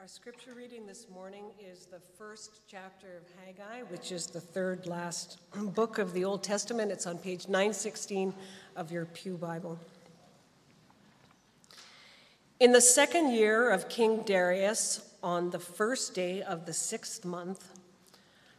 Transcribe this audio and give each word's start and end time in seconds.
Our 0.00 0.08
scripture 0.08 0.54
reading 0.56 0.86
this 0.86 1.08
morning 1.12 1.44
is 1.60 1.84
the 1.84 2.00
first 2.16 2.62
chapter 2.66 3.18
of 3.18 3.44
Haggai, 3.44 3.82
which 3.90 4.12
is 4.12 4.28
the 4.28 4.40
third 4.40 4.86
last 4.86 5.36
book 5.54 5.98
of 5.98 6.14
the 6.14 6.24
Old 6.24 6.42
Testament. 6.42 6.90
It's 6.90 7.06
on 7.06 7.18
page 7.18 7.48
916 7.48 8.32
of 8.76 8.90
your 8.90 9.04
Pew 9.04 9.36
Bible. 9.36 9.78
In 12.60 12.72
the 12.72 12.80
second 12.80 13.32
year 13.32 13.68
of 13.68 13.90
King 13.90 14.22
Darius, 14.24 15.06
on 15.22 15.50
the 15.50 15.58
first 15.58 16.14
day 16.14 16.40
of 16.40 16.64
the 16.64 16.72
sixth 16.72 17.26
month, 17.26 17.78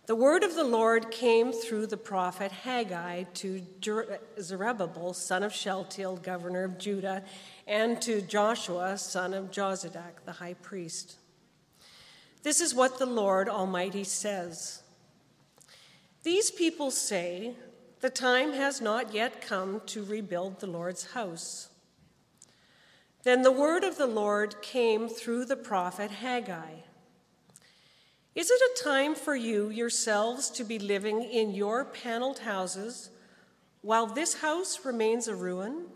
the 0.06 0.16
word 0.16 0.44
of 0.44 0.54
the 0.54 0.64
Lord 0.64 1.10
came 1.10 1.52
through 1.52 1.88
the 1.88 1.98
prophet 1.98 2.52
Haggai 2.52 3.24
to 3.36 3.64
Zerubbabel, 4.40 5.16
son 5.16 5.42
of 5.42 5.52
Shealtiel, 5.52 6.18
governor 6.18 6.66
of 6.66 6.78
Judah, 6.78 7.24
and 7.66 8.00
to 8.04 8.22
Joshua, 8.22 8.96
son 9.00 9.34
of 9.34 9.50
Jozadak, 9.50 10.24
the 10.26 10.34
high 10.34 10.54
priest. 10.54 11.16
This 12.44 12.60
is 12.60 12.74
what 12.74 12.98
the 12.98 13.06
Lord 13.06 13.48
Almighty 13.48 14.04
says 14.04 14.82
These 16.24 16.52
people 16.52 16.92
say, 16.92 17.54
The 18.00 18.10
time 18.10 18.54
has 18.54 18.82
not 18.82 19.14
yet 19.14 19.42
come 19.42 19.82
to 19.88 20.04
rebuild 20.04 20.60
the 20.60 20.68
Lord's 20.68 21.12
house. 21.12 21.70
Then 23.24 23.44
the 23.44 23.52
word 23.52 23.84
of 23.84 23.98
the 23.98 24.08
Lord 24.08 24.62
came 24.64 25.08
through 25.08 25.46
the 25.46 25.56
prophet 25.56 26.10
Haggai. 26.10 26.82
Is 28.34 28.50
it 28.50 28.62
a 28.62 28.84
time 28.84 29.14
for 29.14 29.36
you 29.36 29.70
yourselves 29.70 30.50
to 30.52 30.64
be 30.64 30.80
living 30.80 31.22
in 31.22 31.54
your 31.54 31.86
paneled 31.86 32.40
houses 32.40 33.12
while 33.82 34.08
this 34.08 34.36
house 34.36 34.86
remains 34.86 35.28
a 35.28 35.36
ruin? 35.36 35.88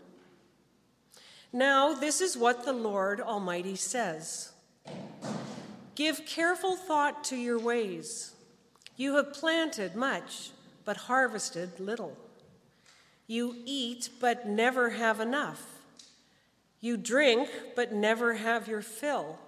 Now, 1.52 1.94
this 1.94 2.20
is 2.20 2.36
what 2.36 2.64
the 2.64 2.74
Lord 2.74 3.20
Almighty 3.20 3.74
says. 3.74 4.52
Give 5.96 6.26
careful 6.26 6.76
thought 6.76 7.24
to 7.24 7.36
your 7.36 7.58
ways. 7.58 8.34
You 8.96 9.16
have 9.16 9.32
planted 9.32 9.96
much, 9.96 10.50
but 10.84 10.96
harvested 10.96 11.80
little. 11.80 12.16
You 13.26 13.56
eat, 13.64 14.10
but 14.20 14.46
never 14.46 14.90
have 14.90 15.20
enough. 15.20 15.62
You 16.80 16.96
drink, 16.98 17.48
but 17.74 17.92
never 17.92 18.34
have 18.34 18.68
your 18.68 18.82
fill. 18.82 19.38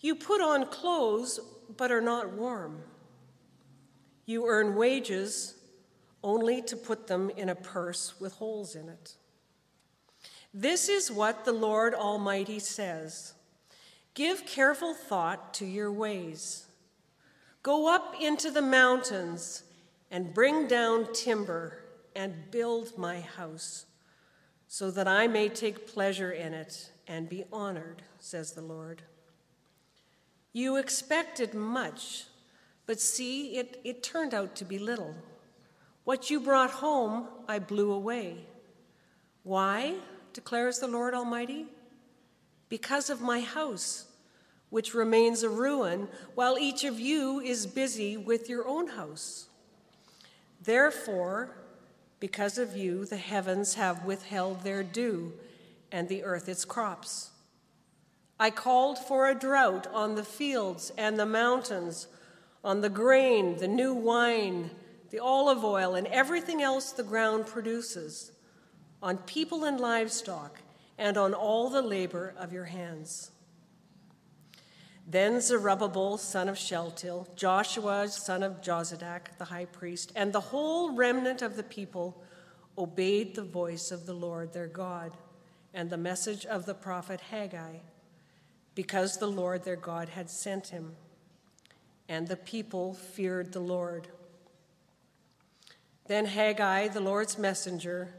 You 0.00 0.14
put 0.14 0.40
on 0.40 0.66
clothes, 0.66 1.38
but 1.76 1.92
are 1.92 2.00
not 2.00 2.32
warm. 2.32 2.80
You 4.24 4.46
earn 4.46 4.74
wages 4.74 5.54
only 6.24 6.62
to 6.62 6.76
put 6.76 7.06
them 7.06 7.30
in 7.30 7.50
a 7.50 7.54
purse 7.54 8.18
with 8.18 8.32
holes 8.32 8.74
in 8.74 8.88
it. 8.88 9.14
This 10.54 10.88
is 10.88 11.12
what 11.12 11.44
the 11.44 11.52
Lord 11.52 11.94
Almighty 11.94 12.58
says. 12.58 13.34
Give 14.16 14.46
careful 14.46 14.94
thought 14.94 15.52
to 15.54 15.66
your 15.66 15.92
ways. 15.92 16.64
Go 17.62 17.94
up 17.94 18.14
into 18.18 18.50
the 18.50 18.62
mountains 18.62 19.62
and 20.10 20.32
bring 20.32 20.66
down 20.66 21.12
timber 21.12 21.84
and 22.14 22.50
build 22.50 22.96
my 22.96 23.20
house, 23.20 23.84
so 24.68 24.90
that 24.90 25.06
I 25.06 25.26
may 25.26 25.50
take 25.50 25.86
pleasure 25.86 26.32
in 26.32 26.54
it 26.54 26.90
and 27.06 27.28
be 27.28 27.44
honored, 27.52 28.00
says 28.18 28.52
the 28.52 28.62
Lord. 28.62 29.02
You 30.54 30.76
expected 30.76 31.52
much, 31.52 32.24
but 32.86 32.98
see, 32.98 33.58
it, 33.58 33.82
it 33.84 34.02
turned 34.02 34.32
out 34.32 34.56
to 34.56 34.64
be 34.64 34.78
little. 34.78 35.14
What 36.04 36.30
you 36.30 36.40
brought 36.40 36.70
home, 36.70 37.28
I 37.46 37.58
blew 37.58 37.92
away. 37.92 38.46
Why, 39.42 39.96
declares 40.32 40.78
the 40.78 40.88
Lord 40.88 41.12
Almighty? 41.12 41.66
Because 42.70 43.10
of 43.10 43.20
my 43.20 43.40
house 43.40 44.05
which 44.76 44.92
remains 44.92 45.42
a 45.42 45.48
ruin, 45.48 46.06
while 46.34 46.58
each 46.58 46.84
of 46.84 47.00
you 47.00 47.40
is 47.40 47.66
busy 47.66 48.14
with 48.14 48.46
your 48.46 48.68
own 48.68 48.88
house. 48.88 49.46
Therefore, 50.60 51.56
because 52.20 52.58
of 52.58 52.76
you, 52.76 53.06
the 53.06 53.16
heavens 53.16 53.72
have 53.76 54.04
withheld 54.04 54.62
their 54.64 54.82
dew, 54.82 55.32
and 55.90 56.10
the 56.10 56.22
earth 56.22 56.46
its 56.46 56.66
crops. 56.66 57.30
I 58.38 58.50
called 58.50 58.98
for 58.98 59.30
a 59.30 59.34
drought 59.34 59.86
on 59.94 60.14
the 60.14 60.22
fields 60.22 60.92
and 60.98 61.18
the 61.18 61.24
mountains, 61.24 62.06
on 62.62 62.82
the 62.82 62.90
grain, 62.90 63.56
the 63.56 63.68
new 63.68 63.94
wine, 63.94 64.70
the 65.08 65.20
olive 65.20 65.64
oil, 65.64 65.94
and 65.94 66.06
everything 66.08 66.60
else 66.60 66.92
the 66.92 67.02
ground 67.02 67.46
produces, 67.46 68.30
on 69.02 69.16
people 69.16 69.64
and 69.64 69.80
livestock, 69.80 70.60
and 70.98 71.16
on 71.16 71.32
all 71.32 71.70
the 71.70 71.80
labor 71.80 72.34
of 72.36 72.52
your 72.52 72.66
hands. 72.66 73.30
Then 75.08 75.40
Zerubbabel, 75.40 76.18
son 76.18 76.48
of 76.48 76.58
Shealtiel, 76.58 77.28
Joshua, 77.36 78.08
son 78.08 78.42
of 78.42 78.60
Jozadak, 78.60 79.38
the 79.38 79.44
high 79.44 79.66
priest, 79.66 80.12
and 80.16 80.32
the 80.32 80.40
whole 80.40 80.96
remnant 80.96 81.42
of 81.42 81.56
the 81.56 81.62
people 81.62 82.24
obeyed 82.76 83.34
the 83.34 83.44
voice 83.44 83.92
of 83.92 84.04
the 84.04 84.12
Lord 84.12 84.52
their 84.52 84.66
God 84.66 85.16
and 85.72 85.90
the 85.90 85.96
message 85.96 86.44
of 86.44 86.66
the 86.66 86.74
prophet 86.74 87.20
Haggai, 87.20 87.76
because 88.74 89.18
the 89.18 89.28
Lord 89.28 89.62
their 89.62 89.76
God 89.76 90.08
had 90.08 90.28
sent 90.28 90.68
him. 90.68 90.96
And 92.08 92.26
the 92.26 92.36
people 92.36 92.94
feared 92.94 93.52
the 93.52 93.60
Lord. 93.60 94.08
Then 96.06 96.26
Haggai, 96.26 96.88
the 96.88 97.00
Lord's 97.00 97.36
messenger, 97.36 98.14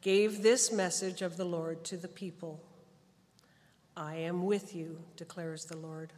gave 0.00 0.42
this 0.42 0.72
message 0.72 1.22
of 1.22 1.36
the 1.36 1.44
Lord 1.44 1.84
to 1.84 1.96
the 1.96 2.08
people. 2.08 2.62
I 3.96 4.16
am 4.16 4.44
with 4.44 4.74
you, 4.74 4.98
declares 5.16 5.64
the 5.64 5.76
Lord. 5.76 6.12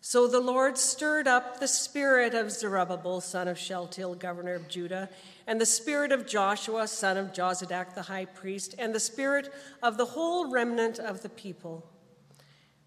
So 0.00 0.28
the 0.28 0.40
Lord 0.40 0.78
stirred 0.78 1.26
up 1.26 1.58
the 1.58 1.68
spirit 1.68 2.32
of 2.32 2.52
Zerubbabel, 2.52 3.20
son 3.20 3.48
of 3.48 3.58
Shealtiel, 3.58 4.14
governor 4.14 4.54
of 4.54 4.68
Judah, 4.68 5.10
and 5.46 5.60
the 5.60 5.66
spirit 5.66 6.12
of 6.12 6.26
Joshua, 6.26 6.86
son 6.86 7.16
of 7.16 7.32
Jozadak, 7.32 7.94
the 7.94 8.02
high 8.02 8.24
priest, 8.24 8.74
and 8.78 8.94
the 8.94 9.00
spirit 9.00 9.52
of 9.82 9.96
the 9.96 10.04
whole 10.04 10.50
remnant 10.50 10.98
of 10.98 11.22
the 11.22 11.28
people. 11.28 11.84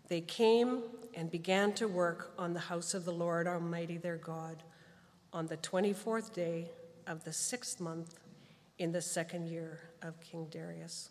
They 0.08 0.22
came 0.22 0.84
and 1.14 1.30
began 1.30 1.74
to 1.74 1.88
work 1.88 2.34
on 2.38 2.54
the 2.54 2.60
house 2.60 2.94
of 2.94 3.06
the 3.06 3.12
Lord 3.12 3.48
Almighty 3.48 3.98
their 3.98 4.18
God 4.18 4.64
on 5.34 5.48
the 5.48 5.58
24th 5.58 6.34
day 6.34 6.72
of 7.06 7.24
the 7.24 7.34
sixth 7.34 7.80
month 7.80 8.16
in 8.78 8.92
the 8.92 9.02
second 9.02 9.48
year 9.48 9.82
of 10.02 10.20
King 10.22 10.48
Darius. 10.50 11.10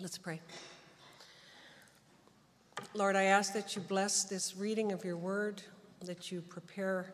Let's 0.00 0.18
pray. 0.18 0.40
Lord, 2.94 3.16
I 3.16 3.24
ask 3.24 3.52
that 3.54 3.74
you 3.74 3.82
bless 3.82 4.24
this 4.24 4.56
reading 4.56 4.92
of 4.92 5.04
your 5.04 5.16
word, 5.16 5.62
that 6.02 6.30
you 6.30 6.40
prepare 6.42 7.12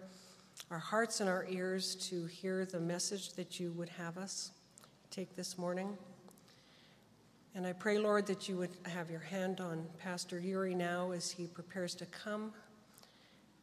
our 0.71 0.78
hearts 0.78 1.21
and 1.21 1.28
our 1.28 1.47
ears 1.48 1.94
to 2.10 2.26
hear 2.26 2.65
the 2.65 2.81
message 2.81 3.32
that 3.34 3.59
you 3.59 3.72
would 3.72 3.88
have 3.88 4.19
us 4.19 4.53
take 5.10 5.34
this 5.37 5.59
morning. 5.59 5.97
And 7.54 7.66
I 7.66 7.72
pray, 7.72 7.98
Lord, 7.98 8.26
that 8.26 8.48
you 8.48 8.56
would 8.59 8.71
have 8.84 9.10
your 9.10 9.21
hand 9.21 9.60
on 9.60 9.87
Pastor 9.98 10.38
Yuri 10.38 10.75
now 10.75 11.10
as 11.12 11.31
he 11.31 11.47
prepares 11.47 11.94
to 11.97 12.06
come, 12.06 12.53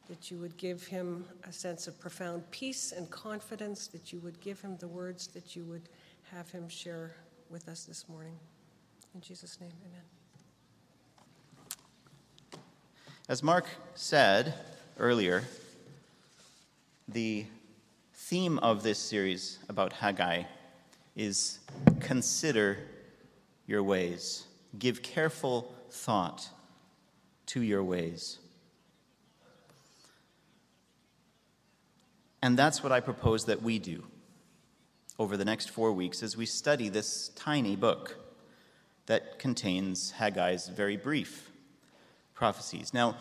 that 0.10 0.30
you 0.30 0.40
would 0.40 0.58
give 0.58 0.86
him 0.86 1.26
a 1.48 1.54
sense 1.54 1.88
of 1.88 2.00
profound 2.00 2.50
peace 2.52 2.92
and 2.92 3.10
confidence, 3.10 3.88
that 3.88 4.12
you 4.12 4.20
would 4.20 4.40
give 4.42 4.60
him 4.60 4.76
the 4.78 4.88
words 4.88 5.28
that 5.28 5.56
you 5.56 5.64
would 5.66 5.88
have 6.32 6.50
him 6.50 6.68
share 6.68 7.16
with 7.50 7.70
us 7.70 7.86
this 7.86 8.10
morning. 8.10 8.38
In 9.16 9.22
Jesus' 9.22 9.60
name, 9.62 9.72
amen. 9.86 10.17
As 13.30 13.44
Mark 13.44 13.66
said 13.94 14.54
earlier, 14.98 15.44
the 17.10 17.46
theme 18.14 18.58
of 18.60 18.84
this 18.84 18.98
series 18.98 19.60
about 19.68 19.92
Haggai 19.92 20.44
is 21.14 21.60
consider 22.00 22.78
your 23.66 23.84
ways. 23.84 24.46
Give 24.80 25.02
careful 25.02 25.76
thought 25.92 26.48
to 27.48 27.62
your 27.62 27.84
ways. 27.84 28.40
And 32.42 32.58
that's 32.58 32.82
what 32.82 32.94
I 32.94 33.02
propose 33.02 33.44
that 33.44 33.62
we 33.62 33.78
do 33.78 34.06
over 35.20 35.36
the 35.36 35.44
next 35.44 35.70
four 35.70 35.92
weeks 35.92 36.24
as 36.24 36.38
we 36.38 36.46
study 36.46 36.88
this 36.88 37.28
tiny 37.36 37.76
book 37.76 38.16
that 39.08 39.38
contains 39.38 40.12
Haggai's 40.12 40.70
very 40.70 40.96
brief 40.96 41.47
prophecies. 42.38 42.94
Now, 42.94 43.18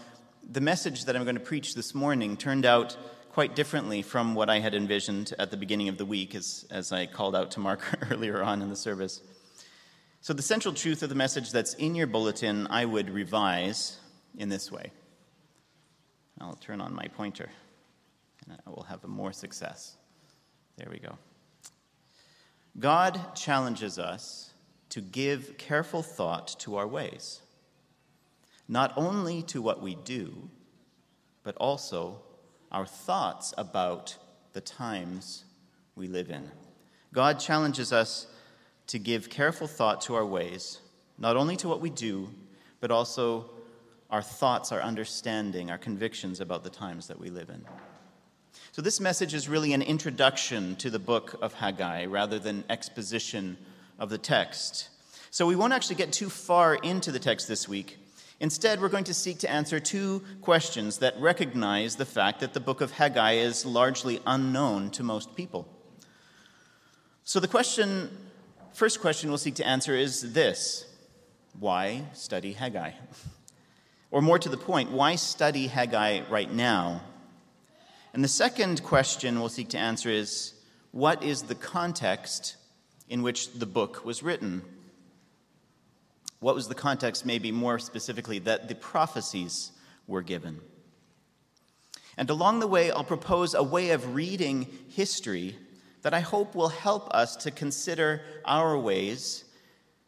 the 0.48 0.60
message 0.60 1.06
that 1.06 1.16
I'm 1.16 1.24
going 1.24 1.36
to 1.36 1.40
preach 1.40 1.74
this 1.74 1.94
morning 1.94 2.36
turned 2.36 2.66
out 2.66 2.96
quite 3.30 3.56
differently 3.56 4.02
from 4.02 4.34
what 4.34 4.50
I 4.50 4.60
had 4.60 4.74
envisioned 4.74 5.32
at 5.38 5.50
the 5.50 5.56
beginning 5.56 5.88
of 5.88 5.96
the 5.96 6.04
week, 6.04 6.34
as, 6.34 6.66
as 6.70 6.92
I 6.92 7.06
called 7.06 7.34
out 7.34 7.50
to 7.52 7.60
Mark 7.60 7.80
earlier 8.10 8.42
on 8.42 8.60
in 8.60 8.68
the 8.68 8.76
service. 8.76 9.22
So, 10.20 10.34
the 10.34 10.42
central 10.42 10.74
truth 10.74 11.02
of 11.02 11.08
the 11.08 11.14
message 11.14 11.50
that's 11.50 11.74
in 11.74 11.94
your 11.94 12.06
bulletin, 12.06 12.66
I 12.68 12.84
would 12.84 13.08
revise 13.08 13.98
in 14.36 14.50
this 14.50 14.70
way. 14.70 14.92
I'll 16.38 16.56
turn 16.56 16.82
on 16.82 16.94
my 16.94 17.08
pointer, 17.08 17.48
and 18.44 18.58
I 18.66 18.70
will 18.70 18.82
have 18.82 19.02
more 19.08 19.32
success. 19.32 19.96
There 20.76 20.88
we 20.90 20.98
go. 20.98 21.16
God 22.78 23.34
challenges 23.34 23.98
us 23.98 24.52
to 24.90 25.00
give 25.00 25.56
careful 25.56 26.02
thought 26.02 26.54
to 26.60 26.76
our 26.76 26.86
ways. 26.86 27.40
Not 28.68 28.92
only 28.96 29.42
to 29.42 29.62
what 29.62 29.80
we 29.80 29.94
do, 29.94 30.50
but 31.42 31.56
also 31.56 32.20
our 32.72 32.86
thoughts 32.86 33.54
about 33.56 34.16
the 34.52 34.60
times 34.60 35.44
we 35.94 36.08
live 36.08 36.30
in. 36.30 36.50
God 37.12 37.38
challenges 37.38 37.92
us 37.92 38.26
to 38.88 38.98
give 38.98 39.30
careful 39.30 39.66
thought 39.66 40.00
to 40.02 40.14
our 40.14 40.26
ways, 40.26 40.80
not 41.18 41.36
only 41.36 41.56
to 41.56 41.68
what 41.68 41.80
we 41.80 41.90
do, 41.90 42.28
but 42.80 42.90
also 42.90 43.50
our 44.10 44.22
thoughts, 44.22 44.72
our 44.72 44.80
understanding, 44.80 45.70
our 45.70 45.78
convictions 45.78 46.40
about 46.40 46.62
the 46.62 46.70
times 46.70 47.08
that 47.08 47.18
we 47.18 47.30
live 47.30 47.48
in. 47.48 47.64
So, 48.72 48.82
this 48.82 49.00
message 49.00 49.34
is 49.34 49.48
really 49.48 49.72
an 49.72 49.82
introduction 49.82 50.76
to 50.76 50.90
the 50.90 50.98
book 50.98 51.38
of 51.40 51.54
Haggai 51.54 52.04
rather 52.06 52.38
than 52.38 52.64
exposition 52.68 53.56
of 53.98 54.10
the 54.10 54.18
text. 54.18 54.90
So, 55.30 55.46
we 55.46 55.56
won't 55.56 55.72
actually 55.72 55.96
get 55.96 56.12
too 56.12 56.28
far 56.28 56.74
into 56.74 57.10
the 57.10 57.18
text 57.18 57.48
this 57.48 57.68
week. 57.68 57.98
Instead, 58.38 58.82
we're 58.82 58.90
going 58.90 59.04
to 59.04 59.14
seek 59.14 59.38
to 59.38 59.50
answer 59.50 59.80
two 59.80 60.22
questions 60.42 60.98
that 60.98 61.18
recognize 61.18 61.96
the 61.96 62.04
fact 62.04 62.40
that 62.40 62.52
the 62.52 62.60
book 62.60 62.82
of 62.82 62.92
Haggai 62.92 63.32
is 63.32 63.64
largely 63.64 64.20
unknown 64.26 64.90
to 64.90 65.02
most 65.02 65.34
people. 65.34 65.66
So, 67.24 67.40
the 67.40 67.48
question, 67.48 68.10
first 68.74 69.00
question 69.00 69.30
we'll 69.30 69.38
seek 69.38 69.54
to 69.54 69.66
answer 69.66 69.94
is 69.94 70.34
this 70.34 70.84
Why 71.58 72.04
study 72.12 72.52
Haggai? 72.52 72.92
Or 74.12 74.22
more 74.22 74.38
to 74.38 74.48
the 74.48 74.56
point, 74.56 74.92
why 74.92 75.16
study 75.16 75.66
Haggai 75.66 76.22
right 76.30 76.50
now? 76.50 77.02
And 78.14 78.22
the 78.22 78.28
second 78.28 78.82
question 78.84 79.38
we'll 79.38 79.48
seek 79.48 79.68
to 79.70 79.78
answer 79.78 80.08
is 80.08 80.54
what 80.92 81.22
is 81.24 81.42
the 81.42 81.56
context 81.56 82.56
in 83.08 83.22
which 83.22 83.52
the 83.52 83.66
book 83.66 84.04
was 84.04 84.22
written? 84.22 84.62
What 86.40 86.54
was 86.54 86.68
the 86.68 86.74
context, 86.74 87.24
maybe 87.24 87.50
more 87.50 87.78
specifically, 87.78 88.38
that 88.40 88.68
the 88.68 88.74
prophecies 88.74 89.72
were 90.06 90.22
given? 90.22 90.60
And 92.16 92.30
along 92.30 92.60
the 92.60 92.66
way, 92.66 92.90
I'll 92.90 93.04
propose 93.04 93.54
a 93.54 93.62
way 93.62 93.90
of 93.90 94.14
reading 94.14 94.66
history 94.88 95.56
that 96.02 96.14
I 96.14 96.20
hope 96.20 96.54
will 96.54 96.68
help 96.68 97.12
us 97.12 97.36
to 97.36 97.50
consider 97.50 98.22
our 98.44 98.78
ways, 98.78 99.44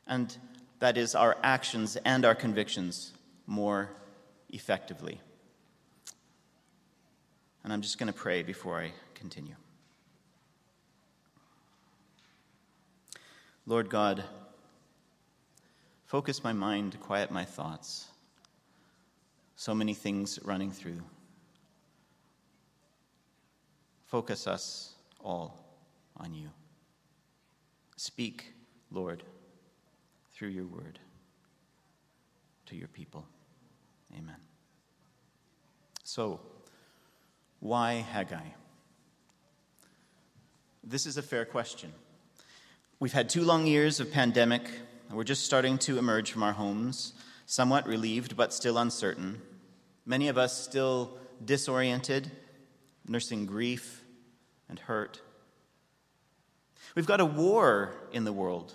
and 0.06 0.36
that 0.78 0.96
is, 0.96 1.14
our 1.14 1.36
actions 1.42 1.96
and 2.04 2.24
our 2.24 2.34
convictions 2.34 3.12
more 3.46 3.90
effectively. 4.50 5.20
And 7.64 7.72
I'm 7.72 7.82
just 7.82 7.98
going 7.98 8.12
to 8.12 8.18
pray 8.18 8.42
before 8.42 8.80
I 8.80 8.92
continue. 9.14 9.56
Lord 13.66 13.90
God, 13.90 14.24
focus 16.08 16.42
my 16.42 16.54
mind, 16.54 16.98
quiet 17.00 17.30
my 17.30 17.44
thoughts. 17.44 18.08
So 19.56 19.74
many 19.74 19.92
things 19.92 20.38
running 20.42 20.72
through. 20.72 21.02
Focus 24.06 24.46
us 24.46 24.94
all 25.22 25.58
on 26.16 26.32
you. 26.32 26.48
Speak, 27.96 28.54
Lord, 28.90 29.22
through 30.32 30.48
your 30.48 30.64
word 30.64 30.98
to 32.66 32.76
your 32.76 32.88
people. 32.88 33.26
Amen. 34.16 34.36
So, 36.04 36.40
why 37.60 38.06
Haggai? 38.12 38.46
This 40.82 41.04
is 41.04 41.18
a 41.18 41.22
fair 41.22 41.44
question. 41.44 41.92
We've 42.98 43.12
had 43.12 43.28
two 43.28 43.42
long 43.42 43.66
years 43.66 44.00
of 44.00 44.10
pandemic. 44.10 44.70
We're 45.10 45.24
just 45.24 45.46
starting 45.46 45.78
to 45.78 45.98
emerge 45.98 46.30
from 46.30 46.42
our 46.42 46.52
homes, 46.52 47.14
somewhat 47.46 47.86
relieved 47.86 48.36
but 48.36 48.52
still 48.52 48.76
uncertain. 48.76 49.40
Many 50.04 50.28
of 50.28 50.36
us 50.36 50.62
still 50.62 51.16
disoriented, 51.42 52.30
nursing 53.06 53.46
grief 53.46 54.04
and 54.68 54.78
hurt. 54.78 55.22
We've 56.94 57.06
got 57.06 57.20
a 57.20 57.24
war 57.24 57.94
in 58.12 58.24
the 58.24 58.34
world 58.34 58.74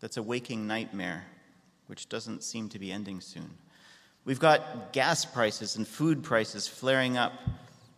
that's 0.00 0.16
a 0.16 0.22
waking 0.22 0.66
nightmare, 0.66 1.26
which 1.86 2.08
doesn't 2.08 2.42
seem 2.42 2.70
to 2.70 2.78
be 2.78 2.90
ending 2.90 3.20
soon. 3.20 3.50
We've 4.24 4.40
got 4.40 4.94
gas 4.94 5.26
prices 5.26 5.76
and 5.76 5.86
food 5.86 6.22
prices 6.22 6.66
flaring 6.66 7.18
up 7.18 7.34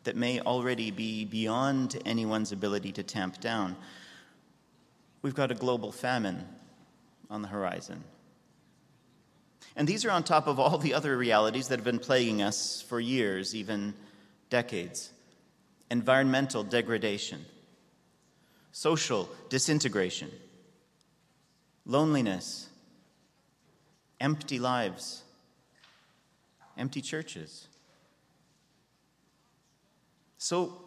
that 0.02 0.16
may 0.16 0.40
already 0.40 0.90
be 0.90 1.24
beyond 1.24 2.00
anyone's 2.04 2.50
ability 2.50 2.90
to 2.92 3.04
tamp 3.04 3.40
down. 3.40 3.76
We've 5.22 5.36
got 5.36 5.52
a 5.52 5.54
global 5.54 5.92
famine 5.92 6.48
on 7.32 7.42
the 7.42 7.48
horizon. 7.48 8.04
And 9.74 9.88
these 9.88 10.04
are 10.04 10.12
on 10.12 10.22
top 10.22 10.46
of 10.46 10.60
all 10.60 10.78
the 10.78 10.94
other 10.94 11.16
realities 11.16 11.66
that 11.68 11.78
have 11.80 11.84
been 11.84 11.98
plaguing 11.98 12.42
us 12.42 12.80
for 12.88 13.00
years, 13.00 13.54
even 13.54 13.94
decades 14.50 15.10
environmental 15.90 16.62
degradation, 16.62 17.44
social 18.70 19.28
disintegration, 19.50 20.30
loneliness, 21.84 22.68
empty 24.20 24.58
lives 24.58 25.22
empty 26.76 27.00
churches. 27.00 27.68
So, 30.38 30.80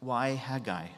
why 0.00 0.30
Haggai? 0.30 0.88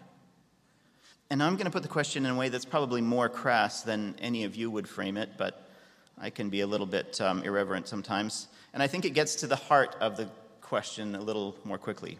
And 1.31 1.43
I'm 1.43 1.57
going 1.57 1.67
to 1.67 1.71
put 1.71 1.83
the 1.83 1.89
question 1.89 2.25
in 2.25 2.33
a 2.33 2.35
way 2.35 2.49
that's 2.49 2.65
probably 2.65 3.03
more 3.03 3.29
crass 3.29 3.83
than 3.83 4.15
any 4.19 4.45
of 4.45 4.57
you 4.57 4.71
would 4.71 4.89
frame 4.89 5.19
it, 5.19 5.31
but 5.37 5.69
I 6.17 6.31
can 6.31 6.49
be 6.49 6.63
a 6.63 6.67
little 6.67 6.87
bit 6.87 7.21
um, 7.21 7.43
irreverent 7.43 7.87
sometimes. 7.87 8.49
And 8.73 8.83
I 8.83 8.87
think 8.87 9.05
it 9.05 9.11
gets 9.11 9.37
to 9.37 9.47
the 9.47 9.57
heart 9.57 9.95
of 10.01 10.17
the 10.17 10.31
question 10.63 11.15
a 11.15 11.21
little 11.21 11.55
more 11.65 11.79
quickly. 11.79 12.19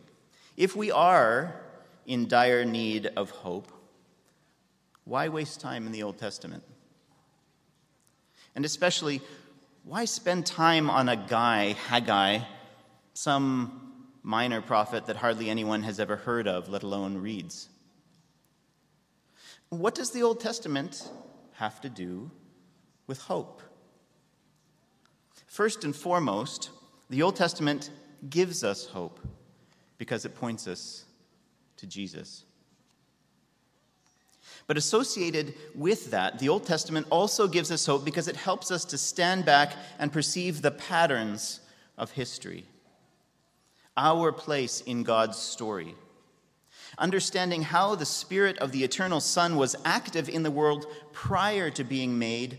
If 0.56 0.76
we 0.76 0.90
are 0.90 1.55
in 2.06 2.28
dire 2.28 2.64
need 2.64 3.06
of 3.16 3.31
hope, 3.31 3.72
why 5.05 5.28
waste 5.28 5.61
time 5.61 5.87
in 5.87 5.93
the 5.93 6.02
Old 6.02 6.19
Testament? 6.19 6.62
And 8.54 8.64
especially, 8.64 9.22
why 9.84 10.04
spend 10.04 10.44
time 10.44 10.90
on 10.90 11.08
a 11.08 11.16
guy, 11.16 11.72
Haggai, 11.72 12.40
some 13.14 13.93
minor 14.22 14.61
prophet 14.61 15.06
that 15.06 15.16
hardly 15.16 15.49
anyone 15.49 15.82
has 15.84 15.99
ever 15.99 16.16
heard 16.16 16.46
of, 16.46 16.69
let 16.69 16.82
alone 16.82 17.16
reads? 17.19 17.70
What 19.70 19.94
does 19.94 20.10
the 20.10 20.22
Old 20.22 20.40
Testament 20.40 21.10
have 21.54 21.80
to 21.82 21.88
do 21.88 22.30
with 23.06 23.20
hope? 23.20 23.62
First 25.46 25.84
and 25.84 25.94
foremost, 25.94 26.70
the 27.10 27.22
Old 27.22 27.37
Testament 27.37 27.90
gives 28.28 28.64
us 28.64 28.87
hope 28.87 29.20
because 29.98 30.25
it 30.25 30.34
points 30.34 30.66
us 30.66 31.04
to 31.76 31.87
Jesus. 31.87 32.44
But 34.66 34.76
associated 34.76 35.54
with 35.75 36.10
that, 36.10 36.38
the 36.38 36.48
Old 36.48 36.66
Testament 36.66 37.06
also 37.10 37.48
gives 37.48 37.70
us 37.70 37.87
hope 37.87 38.04
because 38.04 38.28
it 38.28 38.37
helps 38.37 38.70
us 38.70 38.84
to 38.87 38.98
stand 38.98 39.44
back 39.44 39.72
and 39.98 40.12
perceive 40.12 40.62
the 40.62 40.70
patterns 40.70 41.60
of 41.96 42.10
history, 42.12 42.66
our 43.96 44.32
place 44.32 44.82
in 44.82 45.02
God's 45.02 45.38
story. 45.38 45.94
Understanding 46.99 47.62
how 47.62 47.95
the 47.95 48.05
Spirit 48.05 48.59
of 48.59 48.73
the 48.73 48.85
eternal 48.85 49.21
Son 49.21 49.57
was 49.57 49.76
active 49.85 50.28
in 50.28 50.43
the 50.43 50.50
world 50.50 50.87
prior 51.12 51.71
to 51.71 51.85
being 51.85 52.19
made 52.19 52.59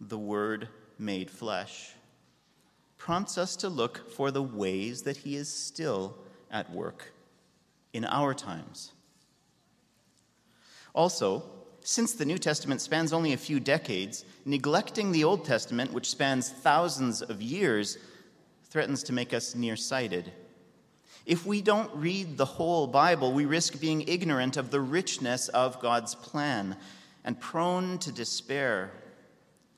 the 0.00 0.18
Word 0.18 0.68
made 0.98 1.30
flesh 1.30 1.94
prompts 3.04 3.36
us 3.36 3.54
to 3.56 3.68
look 3.68 4.10
for 4.12 4.30
the 4.30 4.42
ways 4.42 5.02
that 5.02 5.18
He 5.18 5.36
is 5.36 5.52
still 5.52 6.16
at 6.50 6.70
work 6.70 7.12
in 7.92 8.06
our 8.06 8.32
times. 8.32 8.92
Also, 10.94 11.42
since 11.80 12.14
the 12.14 12.24
New 12.24 12.38
Testament 12.38 12.80
spans 12.80 13.12
only 13.12 13.34
a 13.34 13.36
few 13.36 13.60
decades, 13.60 14.24
neglecting 14.46 15.12
the 15.12 15.22
Old 15.22 15.44
Testament, 15.44 15.92
which 15.92 16.08
spans 16.08 16.48
thousands 16.48 17.20
of 17.20 17.42
years, 17.42 17.98
threatens 18.70 19.02
to 19.02 19.12
make 19.12 19.34
us 19.34 19.54
nearsighted. 19.54 20.32
If 21.26 21.46
we 21.46 21.62
don't 21.62 21.90
read 21.94 22.36
the 22.36 22.44
whole 22.44 22.86
Bible, 22.86 23.32
we 23.32 23.46
risk 23.46 23.80
being 23.80 24.02
ignorant 24.06 24.56
of 24.56 24.70
the 24.70 24.80
richness 24.80 25.48
of 25.48 25.80
God's 25.80 26.14
plan 26.14 26.76
and 27.24 27.40
prone 27.40 27.98
to 27.98 28.12
despair 28.12 28.90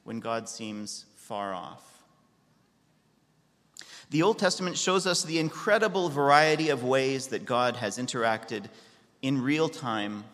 when 0.02 0.18
God 0.18 0.48
seems 0.48 1.06
far 1.14 1.54
off. 1.54 1.82
The 4.10 4.22
Old 4.22 4.38
Testament 4.38 4.76
shows 4.76 5.06
us 5.06 5.22
the 5.22 5.38
incredible 5.38 6.08
variety 6.08 6.68
of 6.68 6.84
ways 6.84 7.28
that 7.28 7.44
God 7.44 7.76
has 7.76 7.98
interacted 7.98 8.64
in 9.22 9.42
real 9.42 9.68
time 9.68 10.24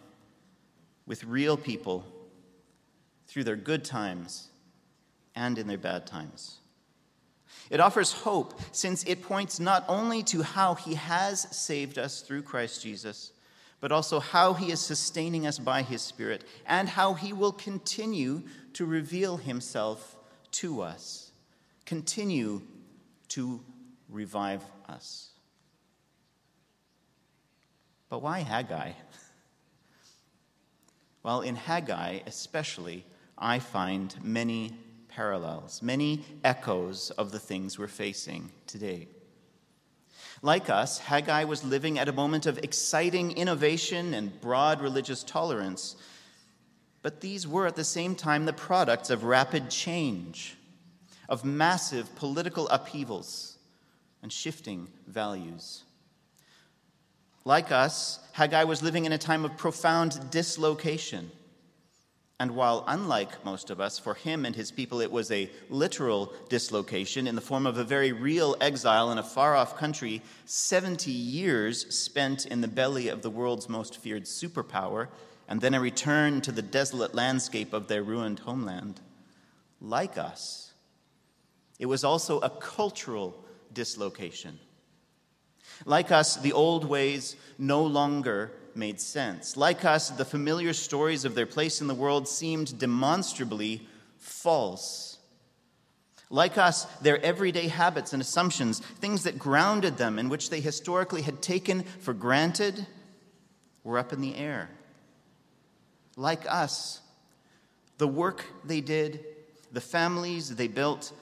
with 1.06 1.24
real 1.24 1.56
people 1.56 2.06
through 3.26 3.44
their 3.44 3.56
good 3.56 3.84
times 3.84 4.48
and 5.34 5.58
in 5.58 5.66
their 5.66 5.78
bad 5.78 6.06
times. 6.06 6.58
It 7.72 7.80
offers 7.80 8.12
hope 8.12 8.60
since 8.70 9.02
it 9.04 9.22
points 9.22 9.58
not 9.58 9.84
only 9.88 10.22
to 10.24 10.42
how 10.42 10.74
he 10.74 10.94
has 10.94 11.40
saved 11.56 11.98
us 11.98 12.20
through 12.20 12.42
Christ 12.42 12.82
Jesus, 12.82 13.32
but 13.80 13.90
also 13.90 14.20
how 14.20 14.52
he 14.52 14.70
is 14.70 14.78
sustaining 14.78 15.46
us 15.46 15.58
by 15.58 15.80
his 15.80 16.02
Spirit 16.02 16.44
and 16.66 16.86
how 16.86 17.14
he 17.14 17.32
will 17.32 17.50
continue 17.50 18.42
to 18.74 18.84
reveal 18.84 19.38
himself 19.38 20.16
to 20.52 20.82
us 20.82 21.32
continue 21.86 22.62
to 23.28 23.60
revive 24.08 24.62
us. 24.88 25.30
But 28.08 28.22
why 28.22 28.40
Haggai? 28.40 28.92
Well, 31.24 31.42
in 31.42 31.54
Haggai 31.54 32.18
especially, 32.26 33.06
I 33.38 33.60
find 33.60 34.12
many 34.24 34.72
parallels, 35.14 35.82
many 35.82 36.24
echoes 36.42 37.10
of 37.10 37.32
the 37.32 37.38
things 37.38 37.78
we're 37.78 37.88
facing 37.88 38.50
today. 38.66 39.08
Like 40.40 40.70
us, 40.70 40.98
Haggai 40.98 41.44
was 41.44 41.64
living 41.64 41.98
at 41.98 42.08
a 42.08 42.12
moment 42.12 42.46
of 42.46 42.58
exciting 42.58 43.32
innovation 43.32 44.14
and 44.14 44.40
broad 44.40 44.80
religious 44.80 45.22
tolerance, 45.22 45.96
but 47.02 47.20
these 47.20 47.46
were 47.46 47.66
at 47.66 47.76
the 47.76 47.84
same 47.84 48.14
time 48.14 48.44
the 48.44 48.52
products 48.52 49.10
of 49.10 49.24
rapid 49.24 49.70
change, 49.70 50.56
of 51.28 51.44
massive 51.44 52.14
political 52.16 52.68
upheavals, 52.68 53.58
and 54.22 54.32
shifting 54.32 54.88
values. 55.06 55.84
Like 57.44 57.72
us, 57.72 58.20
Haggai 58.32 58.64
was 58.64 58.82
living 58.82 59.04
in 59.04 59.12
a 59.12 59.18
time 59.18 59.44
of 59.44 59.56
profound 59.56 60.30
dislocation. 60.30 61.30
And 62.42 62.56
while 62.56 62.82
unlike 62.88 63.44
most 63.44 63.70
of 63.70 63.80
us, 63.80 64.00
for 64.00 64.14
him 64.14 64.44
and 64.44 64.56
his 64.56 64.72
people 64.72 65.00
it 65.00 65.12
was 65.12 65.30
a 65.30 65.48
literal 65.70 66.32
dislocation 66.48 67.28
in 67.28 67.36
the 67.36 67.40
form 67.40 67.68
of 67.68 67.78
a 67.78 67.84
very 67.84 68.10
real 68.10 68.56
exile 68.60 69.12
in 69.12 69.18
a 69.18 69.22
far 69.22 69.54
off 69.54 69.76
country, 69.76 70.22
70 70.46 71.12
years 71.12 71.94
spent 71.94 72.44
in 72.46 72.60
the 72.60 72.66
belly 72.66 73.06
of 73.06 73.22
the 73.22 73.30
world's 73.30 73.68
most 73.68 73.96
feared 73.96 74.24
superpower, 74.24 75.06
and 75.46 75.60
then 75.60 75.72
a 75.72 75.78
return 75.78 76.40
to 76.40 76.50
the 76.50 76.62
desolate 76.62 77.14
landscape 77.14 77.72
of 77.72 77.86
their 77.86 78.02
ruined 78.02 78.40
homeland. 78.40 79.00
Like 79.80 80.18
us, 80.18 80.72
it 81.78 81.86
was 81.86 82.02
also 82.02 82.40
a 82.40 82.50
cultural 82.50 83.36
dislocation. 83.72 84.58
Like 85.84 86.10
us, 86.10 86.38
the 86.38 86.54
old 86.54 86.86
ways 86.86 87.36
no 87.56 87.84
longer 87.84 88.50
made 88.76 89.00
sense. 89.00 89.56
Like 89.56 89.84
us, 89.84 90.10
the 90.10 90.24
familiar 90.24 90.72
stories 90.72 91.24
of 91.24 91.34
their 91.34 91.46
place 91.46 91.80
in 91.80 91.86
the 91.86 91.94
world 91.94 92.28
seemed 92.28 92.78
demonstrably 92.78 93.86
false. 94.18 95.18
Like 96.30 96.56
us, 96.56 96.84
their 97.02 97.22
everyday 97.22 97.68
habits 97.68 98.12
and 98.12 98.22
assumptions, 98.22 98.80
things 98.80 99.24
that 99.24 99.38
grounded 99.38 99.98
them 99.98 100.18
and 100.18 100.30
which 100.30 100.48
they 100.48 100.60
historically 100.60 101.22
had 101.22 101.42
taken 101.42 101.82
for 101.82 102.14
granted, 102.14 102.86
were 103.84 103.98
up 103.98 104.12
in 104.12 104.20
the 104.20 104.36
air. 104.36 104.70
Like 106.16 106.44
us, 106.48 107.00
the 107.98 108.08
work 108.08 108.44
they 108.64 108.80
did, 108.80 109.24
the 109.72 109.80
families 109.80 110.56
they 110.56 110.68
built, 110.68 111.12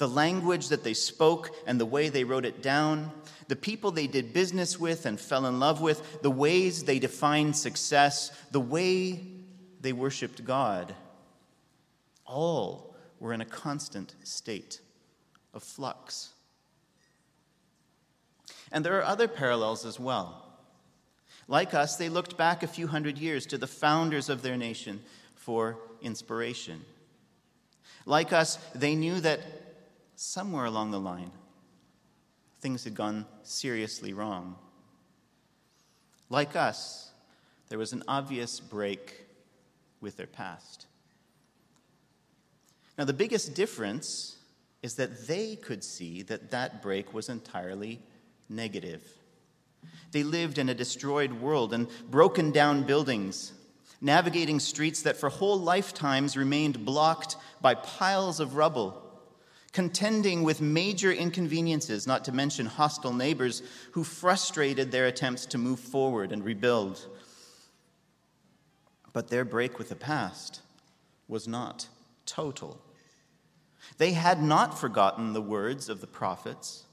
the 0.00 0.08
language 0.08 0.68
that 0.68 0.82
they 0.82 0.94
spoke 0.94 1.54
and 1.66 1.78
the 1.78 1.84
way 1.84 2.08
they 2.08 2.24
wrote 2.24 2.46
it 2.46 2.62
down, 2.62 3.12
the 3.48 3.54
people 3.54 3.90
they 3.90 4.06
did 4.06 4.32
business 4.32 4.80
with 4.80 5.04
and 5.04 5.20
fell 5.20 5.44
in 5.44 5.60
love 5.60 5.82
with, 5.82 6.22
the 6.22 6.30
ways 6.30 6.84
they 6.84 6.98
defined 6.98 7.54
success, 7.54 8.32
the 8.50 8.58
way 8.58 9.20
they 9.82 9.92
worshiped 9.92 10.42
God, 10.42 10.94
all 12.24 12.96
were 13.18 13.34
in 13.34 13.42
a 13.42 13.44
constant 13.44 14.14
state 14.24 14.80
of 15.52 15.62
flux. 15.62 16.30
And 18.72 18.82
there 18.82 18.98
are 18.98 19.04
other 19.04 19.28
parallels 19.28 19.84
as 19.84 20.00
well. 20.00 20.46
Like 21.46 21.74
us, 21.74 21.96
they 21.96 22.08
looked 22.08 22.38
back 22.38 22.62
a 22.62 22.66
few 22.66 22.86
hundred 22.86 23.18
years 23.18 23.44
to 23.46 23.58
the 23.58 23.66
founders 23.66 24.30
of 24.30 24.40
their 24.40 24.56
nation 24.56 25.02
for 25.34 25.76
inspiration. 26.00 26.86
Like 28.06 28.32
us, 28.32 28.56
they 28.74 28.94
knew 28.94 29.20
that 29.20 29.59
somewhere 30.20 30.66
along 30.66 30.90
the 30.90 31.00
line, 31.00 31.30
things 32.60 32.84
had 32.84 32.94
gone 32.94 33.24
seriously 33.42 34.12
wrong. 34.12 34.54
Like 36.28 36.54
us, 36.54 37.10
there 37.70 37.78
was 37.78 37.94
an 37.94 38.02
obvious 38.06 38.60
break 38.60 39.24
with 40.02 40.18
their 40.18 40.26
past. 40.26 40.84
Now, 42.98 43.04
the 43.04 43.14
biggest 43.14 43.54
difference 43.54 44.36
is 44.82 44.96
that 44.96 45.26
they 45.26 45.56
could 45.56 45.82
see 45.82 46.20
that 46.24 46.50
that 46.50 46.82
break 46.82 47.14
was 47.14 47.30
entirely 47.30 47.98
negative. 48.50 49.02
They 50.12 50.22
lived 50.22 50.58
in 50.58 50.68
a 50.68 50.74
destroyed 50.74 51.32
world 51.32 51.72
and 51.72 51.88
broken 52.10 52.50
down 52.50 52.82
buildings, 52.82 53.54
navigating 54.02 54.60
streets 54.60 55.00
that 55.00 55.16
for 55.16 55.30
whole 55.30 55.58
lifetimes 55.58 56.36
remained 56.36 56.84
blocked 56.84 57.36
by 57.62 57.74
piles 57.74 58.38
of 58.38 58.54
rubble 58.54 59.09
contending 59.72 60.42
with 60.42 60.60
major 60.60 61.12
inconveniences, 61.12 62.06
not 62.06 62.24
to 62.24 62.32
mention 62.32 62.66
hostile 62.66 63.12
neighbors 63.12 63.62
who 63.92 64.02
frustrated 64.02 64.90
their 64.90 65.06
attempts 65.06 65.46
to 65.46 65.58
move 65.58 65.78
forward 65.78 66.32
and 66.32 66.44
rebuild. 66.44 67.06
But 69.12 69.28
their 69.28 69.44
break 69.44 69.78
with 69.78 69.88
the 69.88 69.96
past 69.96 70.60
was 71.28 71.46
not 71.46 71.88
total. 72.26 72.80
They 73.98 74.12
had 74.12 74.42
not 74.42 74.78
forgotten 74.78 75.32
the 75.32 75.40
words 75.40 75.88
of 75.88 76.00
the 76.00 76.06
prophets, 76.06 76.84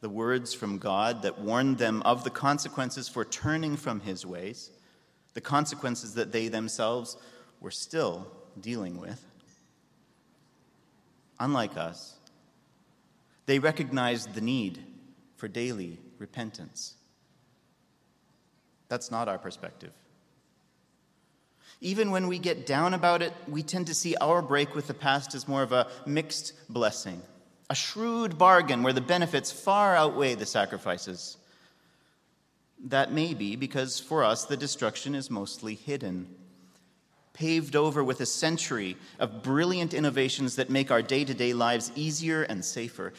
the 0.00 0.08
words 0.08 0.54
from 0.54 0.78
God 0.78 1.22
that 1.22 1.40
warned 1.40 1.78
them 1.78 2.02
of 2.02 2.22
the 2.22 2.30
consequences 2.30 3.08
for 3.08 3.24
turning 3.24 3.76
from 3.76 4.00
his 4.00 4.24
ways, 4.24 4.70
the 5.34 5.40
consequences 5.40 6.14
that 6.14 6.30
they 6.30 6.46
themselves 6.48 7.16
were 7.60 7.72
still 7.72 8.28
dealing 8.60 9.00
with 9.00 9.27
unlike 11.40 11.76
us, 11.76 12.16
they 13.46 13.58
recognized 13.58 14.34
the 14.34 14.40
need 14.40 14.84
for 15.36 15.48
daily 15.48 15.98
repentance. 16.18 16.94
That's 18.88 19.10
not 19.10 19.28
our 19.28 19.38
perspective. 19.38 19.92
Even 21.80 22.10
when 22.10 22.26
we 22.26 22.38
get 22.38 22.66
down 22.66 22.92
about 22.92 23.22
it, 23.22 23.32
we 23.46 23.62
tend 23.62 23.86
to 23.86 23.94
see 23.94 24.16
our 24.16 24.42
break 24.42 24.74
with 24.74 24.88
the 24.88 24.94
past 24.94 25.34
as 25.34 25.46
more 25.46 25.62
of 25.62 25.72
a 25.72 25.86
mixed 26.06 26.52
blessing, 26.68 27.22
a 27.70 27.74
shrewd 27.74 28.36
bargain 28.36 28.82
where 28.82 28.92
the 28.92 29.00
benefits 29.00 29.52
far 29.52 29.94
outweigh 29.94 30.34
the 30.34 30.46
sacrifices. 30.46 31.36
That 32.86 33.12
may 33.12 33.34
be 33.34 33.54
because 33.54 34.00
for 34.00 34.24
us 34.24 34.44
the 34.44 34.56
destruction 34.56 35.14
is 35.14 35.30
mostly 35.30 35.74
hidden 35.74 36.34
paved 37.38 37.76
over 37.76 38.02
with 38.02 38.20
a 38.20 38.26
century 38.26 38.96
of 39.20 39.44
brilliant 39.44 39.94
innovations 39.94 40.56
that 40.56 40.70
make 40.70 40.90
our 40.90 41.00
day 41.00 41.24
to 41.24 41.32
day 41.32 41.52
lives 41.52 41.92
easier 41.94 42.42
and 42.42 42.64
safer. 42.64 43.12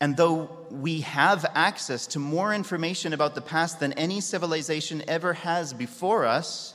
And 0.00 0.16
though 0.16 0.66
we 0.70 1.02
have 1.02 1.44
access 1.54 2.06
to 2.08 2.18
more 2.18 2.54
information 2.54 3.12
about 3.12 3.34
the 3.34 3.42
past 3.42 3.78
than 3.78 3.92
any 3.92 4.22
civilization 4.22 5.02
ever 5.06 5.34
has 5.34 5.74
before 5.74 6.24
us, 6.24 6.74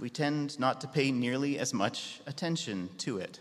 we 0.00 0.08
tend 0.08 0.58
not 0.58 0.80
to 0.80 0.88
pay 0.88 1.12
nearly 1.12 1.58
as 1.58 1.74
much 1.74 2.22
attention 2.26 2.88
to 2.98 3.18
it. 3.18 3.38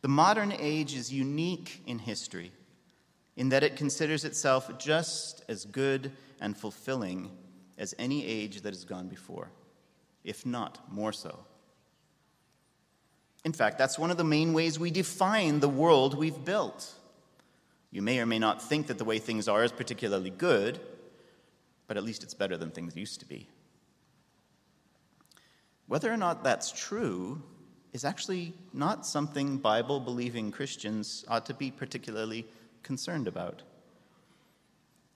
The 0.00 0.08
modern 0.08 0.50
age 0.50 0.96
is 0.96 1.12
unique 1.12 1.80
in 1.86 2.00
history 2.00 2.50
in 3.36 3.50
that 3.50 3.62
it 3.62 3.76
considers 3.76 4.24
itself 4.24 4.78
just 4.78 5.44
as 5.48 5.64
good 5.64 6.10
and 6.40 6.56
fulfilling 6.56 7.30
as 7.78 7.94
any 8.00 8.26
age 8.26 8.62
that 8.62 8.74
has 8.74 8.84
gone 8.84 9.06
before 9.06 9.52
if 10.24 10.44
not 10.44 10.90
more 10.90 11.12
so. 11.12 11.44
In 13.44 13.52
fact, 13.52 13.76
that's 13.76 13.98
one 13.98 14.10
of 14.10 14.16
the 14.16 14.24
main 14.24 14.54
ways 14.54 14.78
we 14.78 14.90
define 14.90 15.60
the 15.60 15.68
world 15.68 16.16
we've 16.16 16.44
built. 16.44 16.94
You 17.90 18.02
may 18.02 18.18
or 18.18 18.26
may 18.26 18.38
not 18.38 18.62
think 18.62 18.86
that 18.86 18.98
the 18.98 19.04
way 19.04 19.18
things 19.18 19.46
are 19.46 19.62
is 19.62 19.70
particularly 19.70 20.30
good, 20.30 20.80
but 21.86 21.96
at 21.96 22.04
least 22.04 22.22
it's 22.22 22.34
better 22.34 22.56
than 22.56 22.70
things 22.70 22.96
used 22.96 23.20
to 23.20 23.26
be. 23.26 23.48
Whether 25.86 26.10
or 26.10 26.16
not 26.16 26.42
that's 26.42 26.72
true 26.72 27.42
is 27.92 28.04
actually 28.04 28.54
not 28.72 29.06
something 29.06 29.58
Bible 29.58 30.00
believing 30.00 30.50
Christians 30.50 31.24
ought 31.28 31.46
to 31.46 31.54
be 31.54 31.70
particularly 31.70 32.46
concerned 32.82 33.28
about. 33.28 33.62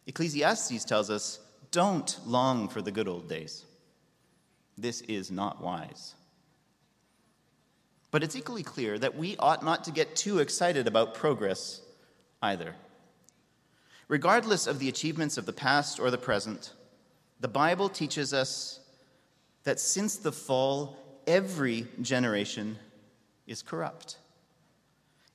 Ecclesiastes 0.07 0.85
tells 0.85 1.11
us 1.11 1.41
don't 1.71 2.19
long 2.27 2.69
for 2.69 2.81
the 2.81 2.91
good 2.91 3.09
old 3.09 3.29
days. 3.29 3.65
This 4.79 5.01
is 5.03 5.31
not 5.31 5.61
wise. 5.61 6.15
But 8.13 8.23
it's 8.23 8.37
equally 8.37 8.63
clear 8.63 8.99
that 8.99 9.17
we 9.17 9.37
ought 9.37 9.65
not 9.65 9.85
to 9.85 9.91
get 9.91 10.15
too 10.15 10.39
excited 10.39 10.87
about 10.87 11.15
progress 11.15 11.83
either. 12.41 12.75
Regardless 14.07 14.67
of 14.67 14.79
the 14.79 14.89
achievements 14.89 15.37
of 15.37 15.47
the 15.47 15.53
past 15.53 15.99
or 15.99 16.11
the 16.11 16.17
present, 16.17 16.73
the 17.41 17.49
Bible 17.49 17.89
teaches 17.89 18.33
us 18.33 18.81
that 19.65 19.81
since 19.81 20.17
the 20.17 20.33
fall, 20.33 20.97
every 21.27 21.89
generation 22.01 22.79
is 23.47 23.63
corrupt. 23.63 24.17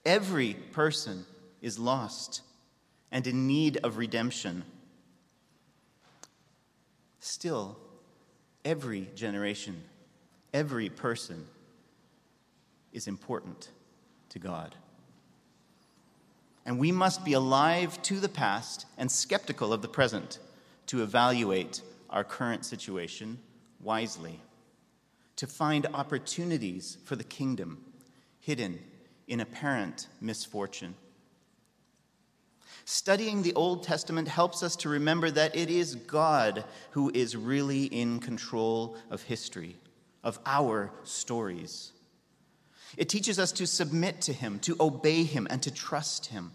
Every 0.06 0.54
person 0.54 1.26
is 1.62 1.78
lost 1.78 2.42
and 3.12 3.28
in 3.28 3.46
need 3.46 3.78
of 3.84 3.98
redemption. 3.98 4.64
Still, 7.20 7.78
Every 8.66 9.10
generation, 9.16 9.84
every 10.54 10.90
person 10.90 11.48
is 12.92 13.08
important 13.08 13.70
to 14.30 14.40
God. 14.40 14.76
And 16.66 16.80
we 16.80 16.92
must 16.92 17.26
be 17.26 17.34
alive 17.34 18.02
to 18.04 18.20
the 18.20 18.30
past 18.30 18.86
and 18.98 19.12
skeptical 19.12 19.74
of 19.74 19.82
the 19.82 19.88
present 19.88 20.40
to 20.88 21.04
evaluate 21.04 21.82
our 22.10 22.24
current 22.24 22.64
situation 22.64 23.40
wisely, 23.82 24.40
to 25.36 25.48
find 25.48 25.88
opportunities 25.94 26.98
for 27.04 27.16
the 27.16 27.24
kingdom 27.24 27.84
hidden 28.40 28.80
in 29.28 29.40
apparent 29.40 30.08
misfortune. 30.22 30.96
Studying 32.86 33.42
the 33.42 33.54
Old 33.54 33.84
Testament 33.84 34.28
helps 34.28 34.62
us 34.62 34.76
to 34.78 34.90
remember 34.90 35.32
that 35.32 35.56
it 35.56 35.70
is 35.70 35.96
God 35.96 36.66
who 36.92 37.12
is 37.14 37.36
really 37.36 37.86
in 37.86 38.20
control 38.20 38.98
of 39.10 39.24
history, 39.24 39.78
of 40.24 40.38
our 40.46 40.92
stories. 41.04 41.94
It 42.98 43.10
teaches 43.10 43.40
us 43.40 43.52
to 43.54 43.66
submit 43.66 44.22
to 44.22 44.34
Him, 44.34 44.60
to 44.60 44.76
obey 44.80 45.24
Him, 45.24 45.48
and 45.50 45.62
to 45.64 45.72
trust 45.72 46.28
Him, 46.28 46.52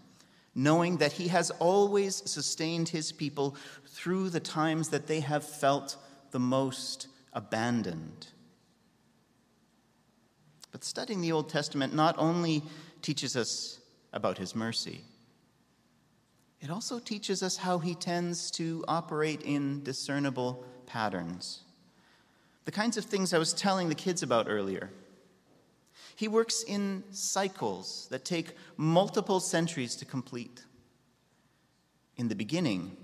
knowing 0.53 0.97
that 0.97 1.13
He 1.13 1.29
has 1.29 1.49
always 1.51 2.17
sustained 2.29 2.89
His 2.89 3.11
people 3.11 3.55
through 3.87 4.29
the 4.29 4.39
times 4.39 4.89
that 4.89 5.07
they 5.07 5.21
have 5.21 5.43
felt 5.43 5.97
the 6.31 6.39
most 6.39 7.07
abandoned. 7.33 8.27
But 10.71 10.83
studying 10.83 11.21
the 11.21 11.31
Old 11.31 11.49
Testament 11.49 11.95
not 11.95 12.15
only 12.19 12.61
teaches 13.01 13.35
us 13.35 13.79
about 14.13 14.37
His 14.37 14.55
mercy, 14.55 15.01
it 16.61 16.69
also 16.69 16.99
teaches 16.99 17.41
us 17.41 17.57
how 17.57 17.79
He 17.79 17.95
tends 17.95 18.51
to 18.51 18.83
operate 18.87 19.41
in 19.43 19.83
discernible 19.83 20.65
patterns. 20.85 21.61
The 22.65 22.71
kinds 22.71 22.97
of 22.97 23.05
things 23.05 23.33
I 23.33 23.39
was 23.39 23.53
telling 23.53 23.89
the 23.89 23.95
kids 23.95 24.21
about 24.21 24.47
earlier. 24.49 24.91
He 26.15 26.27
works 26.27 26.63
in 26.63 27.03
cycles 27.11 28.07
that 28.11 28.25
take 28.25 28.53
multiple 28.75 29.39
centuries 29.39 29.95
to 29.97 30.05
complete. 30.05 30.65
In 32.17 32.27
the 32.27 32.35
beginning, 32.35 32.97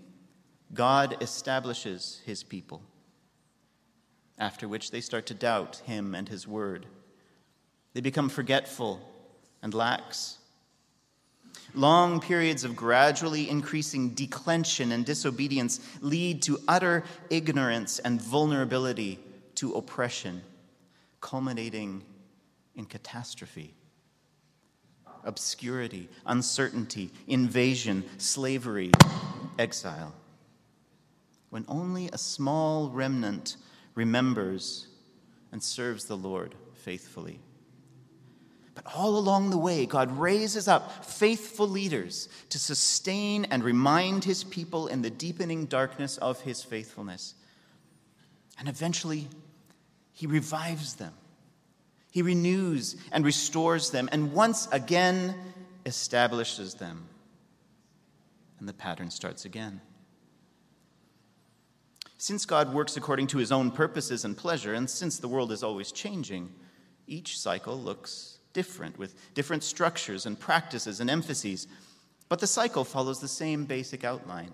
God 0.74 1.16
establishes 1.22 2.22
his 2.26 2.44
people, 2.44 2.82
after 4.38 4.68
which 4.68 4.92
they 4.92 5.00
start 5.00 5.26
to 5.28 5.34
doubt 5.34 5.82
him 5.86 6.14
and 6.14 6.28
his 6.28 6.46
word. 6.46 6.86
They 7.94 8.02
become 8.02 8.28
forgetful 8.28 9.00
and 9.62 9.74
lax. 9.74 10.40
Long 11.76 12.22
periods 12.22 12.64
of 12.64 12.76
gradually 12.76 13.50
increasing 13.50 14.12
declension 14.12 14.94
and 14.94 15.06
disobedience 15.06 15.82
lead 16.00 16.42
to 16.44 16.60
utter 16.68 17.04
ignorance 17.30 18.00
and 18.00 18.22
vulnerability 18.22 19.20
to 19.56 19.74
oppression, 19.74 20.42
culminating 21.20 22.04
in 22.76 22.86
catastrophe. 22.86 23.74
Obscurity, 25.26 26.08
uncertainty, 26.26 27.12
invasion, 27.28 28.06
slavery, 28.18 28.92
exile. 29.60 30.14
When 31.50 31.66
only 31.68 32.10
a 32.14 32.18
small 32.18 32.90
remnant 32.90 33.58
remembers 33.96 34.88
and 35.52 35.62
serves 35.62 36.06
the 36.06 36.18
Lord 36.18 36.56
faithfully. 36.74 37.40
But 38.76 38.86
all 38.94 39.18
along 39.18 39.50
the 39.50 39.58
way, 39.58 39.86
God 39.86 40.18
raises 40.18 40.68
up 40.68 41.06
faithful 41.06 41.68
leaders 41.68 42.30
to 42.50 42.60
sustain 42.60 43.46
and 43.46 43.64
remind 43.64 44.24
his 44.24 44.44
people 44.44 44.88
in 44.88 45.02
the 45.02 45.10
deepening 45.10 45.66
darkness 45.66 46.18
of 46.18 46.42
his 46.42 46.62
faithfulness. 46.62 47.34
And 48.60 48.68
eventually, 48.70 49.28
he 50.14 50.28
revives 50.28 50.96
them 50.96 51.14
he 52.16 52.22
renews 52.22 52.96
and 53.12 53.26
restores 53.26 53.90
them 53.90 54.08
and 54.10 54.32
once 54.32 54.70
again 54.72 55.36
establishes 55.86 56.76
them. 56.76 57.10
And 58.58 58.70
the 58.70 58.74
pattern 58.74 59.12
starts 59.12 59.44
again. 59.44 59.82
Since 62.18 62.46
God 62.46 62.74
works 62.74 62.96
according 62.96 63.28
to 63.28 63.38
his 63.38 63.52
own 63.52 63.70
purposes 63.70 64.24
and 64.24 64.38
pleasure, 64.38 64.74
and 64.74 64.90
since 64.90 65.18
the 65.20 65.28
world 65.28 65.52
is 65.52 65.62
always 65.62 65.92
changing, 65.92 66.54
each 67.06 67.38
cycle 67.38 67.78
looks 67.78 68.35
different, 68.56 68.98
with 68.98 69.14
different 69.36 69.64
structures 69.64 70.26
and 70.26 70.40
practices 70.40 71.02
and 71.02 71.10
emphases. 71.10 71.68
But 72.30 72.40
the 72.40 72.48
cycle 72.48 72.86
follows 72.86 73.20
the 73.20 73.28
same 73.28 73.66
basic 73.66 74.04
outline 74.04 74.54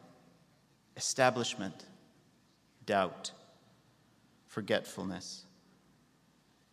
establishment, 0.97 1.85
doubt, 2.85 3.31
forgetfulness, 4.47 5.45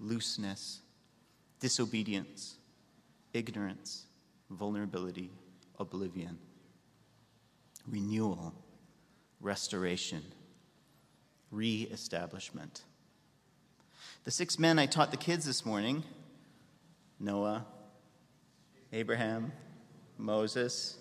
looseness, 0.00 0.80
disobedience, 1.60 2.56
ignorance, 3.32 4.06
vulnerability, 4.50 5.30
oblivion, 5.78 6.38
renewal, 7.86 8.54
restoration, 9.40 10.22
re 11.50 11.88
establishment. 11.92 12.84
The 14.24 14.30
six 14.30 14.58
men 14.58 14.78
I 14.78 14.86
taught 14.86 15.10
the 15.10 15.16
kids 15.18 15.44
this 15.44 15.64
morning 15.66 16.02
Noah, 17.20 17.66
Abraham, 18.92 19.52
Moses, 20.16 20.96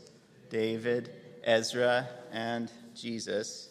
David, 0.49 1.11
Ezra, 1.43 2.07
and 2.31 2.71
Jesus 2.95 3.69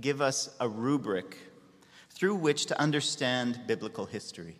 give 0.00 0.20
us 0.20 0.54
a 0.60 0.68
rubric 0.68 1.36
through 2.10 2.34
which 2.36 2.66
to 2.66 2.80
understand 2.80 3.60
biblical 3.66 4.06
history. 4.06 4.58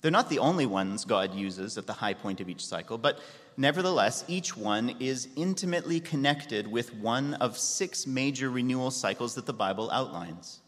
They're 0.00 0.10
not 0.10 0.30
the 0.30 0.38
only 0.40 0.66
ones 0.66 1.04
God 1.04 1.34
uses 1.34 1.78
at 1.78 1.86
the 1.86 1.92
high 1.92 2.14
point 2.14 2.40
of 2.40 2.48
each 2.48 2.64
cycle, 2.64 2.98
but 2.98 3.20
nevertheless, 3.56 4.24
each 4.26 4.56
one 4.56 4.96
is 4.98 5.28
intimately 5.36 6.00
connected 6.00 6.66
with 6.66 6.94
one 6.94 7.34
of 7.34 7.58
six 7.58 8.06
major 8.06 8.50
renewal 8.50 8.90
cycles 8.90 9.34
that 9.34 9.46
the 9.46 9.52
Bible 9.52 9.90
outlines. 9.92 10.61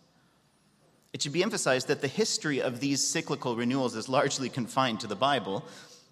It 1.15 1.23
should 1.23 1.33
be 1.33 1.45
emphasized 1.45 1.87
that 1.87 2.01
the 2.01 2.09
history 2.09 2.61
of 2.61 2.81
these 2.81 3.03
cyclical 3.07 3.55
renewals 3.55 3.95
is 3.95 4.09
largely 4.09 4.49
confined 4.49 4.99
to 4.99 5.07
the 5.07 5.15
Bible, 5.15 5.65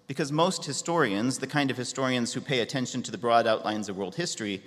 because 0.07 0.31
most 0.31 0.63
historians, 0.63 1.39
the 1.39 1.45
kind 1.45 1.69
of 1.69 1.75
historians 1.75 2.31
who 2.31 2.39
pay 2.39 2.61
attention 2.61 3.03
to 3.03 3.11
the 3.11 3.17
broad 3.17 3.45
outlines 3.45 3.89
of 3.89 3.97
world 3.97 4.15
history, 4.15 4.63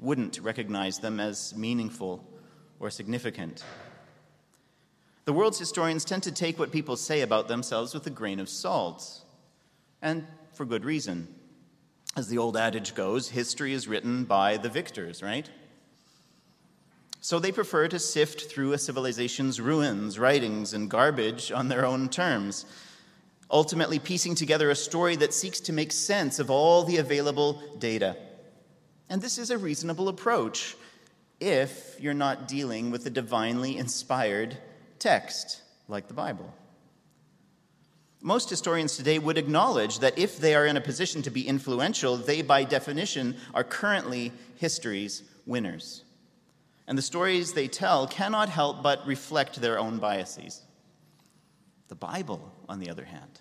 wouldn't 0.00 0.40
recognize 0.40 0.98
them 0.98 1.20
as 1.20 1.54
meaningful 1.56 2.28
or 2.80 2.90
significant. 2.90 3.62
The 5.24 5.32
world's 5.32 5.60
historians 5.60 6.04
tend 6.04 6.24
to 6.24 6.32
take 6.32 6.58
what 6.58 6.72
people 6.72 6.96
say 6.96 7.20
about 7.20 7.46
themselves 7.46 7.94
with 7.94 8.08
a 8.08 8.10
grain 8.10 8.40
of 8.40 8.48
salt, 8.48 9.22
and 10.02 10.26
for 10.52 10.64
good 10.64 10.84
reason. 10.84 11.32
As 12.16 12.26
the 12.26 12.38
old 12.38 12.56
adage 12.56 12.96
goes, 12.96 13.28
history 13.28 13.72
is 13.72 13.86
written 13.86 14.24
by 14.24 14.56
the 14.56 14.68
victors, 14.68 15.22
right? 15.22 15.48
So 17.26 17.40
they 17.40 17.50
prefer 17.50 17.88
to 17.88 17.98
sift 17.98 18.42
through 18.42 18.72
a 18.72 18.78
civilization's 18.78 19.60
ruins, 19.60 20.16
writings, 20.16 20.72
and 20.74 20.88
garbage 20.88 21.50
on 21.50 21.66
their 21.66 21.84
own 21.84 22.08
terms, 22.08 22.66
ultimately 23.50 23.98
piecing 23.98 24.36
together 24.36 24.70
a 24.70 24.76
story 24.76 25.16
that 25.16 25.34
seeks 25.34 25.58
to 25.62 25.72
make 25.72 25.90
sense 25.90 26.38
of 26.38 26.52
all 26.52 26.84
the 26.84 26.98
available 26.98 27.60
data. 27.80 28.16
And 29.08 29.20
this 29.20 29.38
is 29.38 29.50
a 29.50 29.58
reasonable 29.58 30.08
approach 30.08 30.76
if 31.40 31.96
you're 31.98 32.14
not 32.14 32.46
dealing 32.46 32.92
with 32.92 33.04
a 33.06 33.10
divinely 33.10 33.76
inspired 33.76 34.56
text 35.00 35.62
like 35.88 36.06
the 36.06 36.14
Bible. 36.14 36.54
Most 38.20 38.48
historians 38.48 38.96
today 38.96 39.18
would 39.18 39.36
acknowledge 39.36 39.98
that 39.98 40.16
if 40.16 40.38
they 40.38 40.54
are 40.54 40.64
in 40.64 40.76
a 40.76 40.80
position 40.80 41.22
to 41.22 41.30
be 41.30 41.48
influential, 41.48 42.16
they, 42.16 42.42
by 42.42 42.62
definition, 42.62 43.34
are 43.52 43.64
currently 43.64 44.30
history's 44.54 45.24
winners. 45.44 46.04
And 46.86 46.96
the 46.96 47.02
stories 47.02 47.52
they 47.52 47.68
tell 47.68 48.06
cannot 48.06 48.48
help 48.48 48.82
but 48.82 49.06
reflect 49.06 49.60
their 49.60 49.78
own 49.78 49.98
biases. 49.98 50.62
The 51.88 51.94
Bible, 51.94 52.52
on 52.68 52.78
the 52.78 52.90
other 52.90 53.04
hand, 53.04 53.40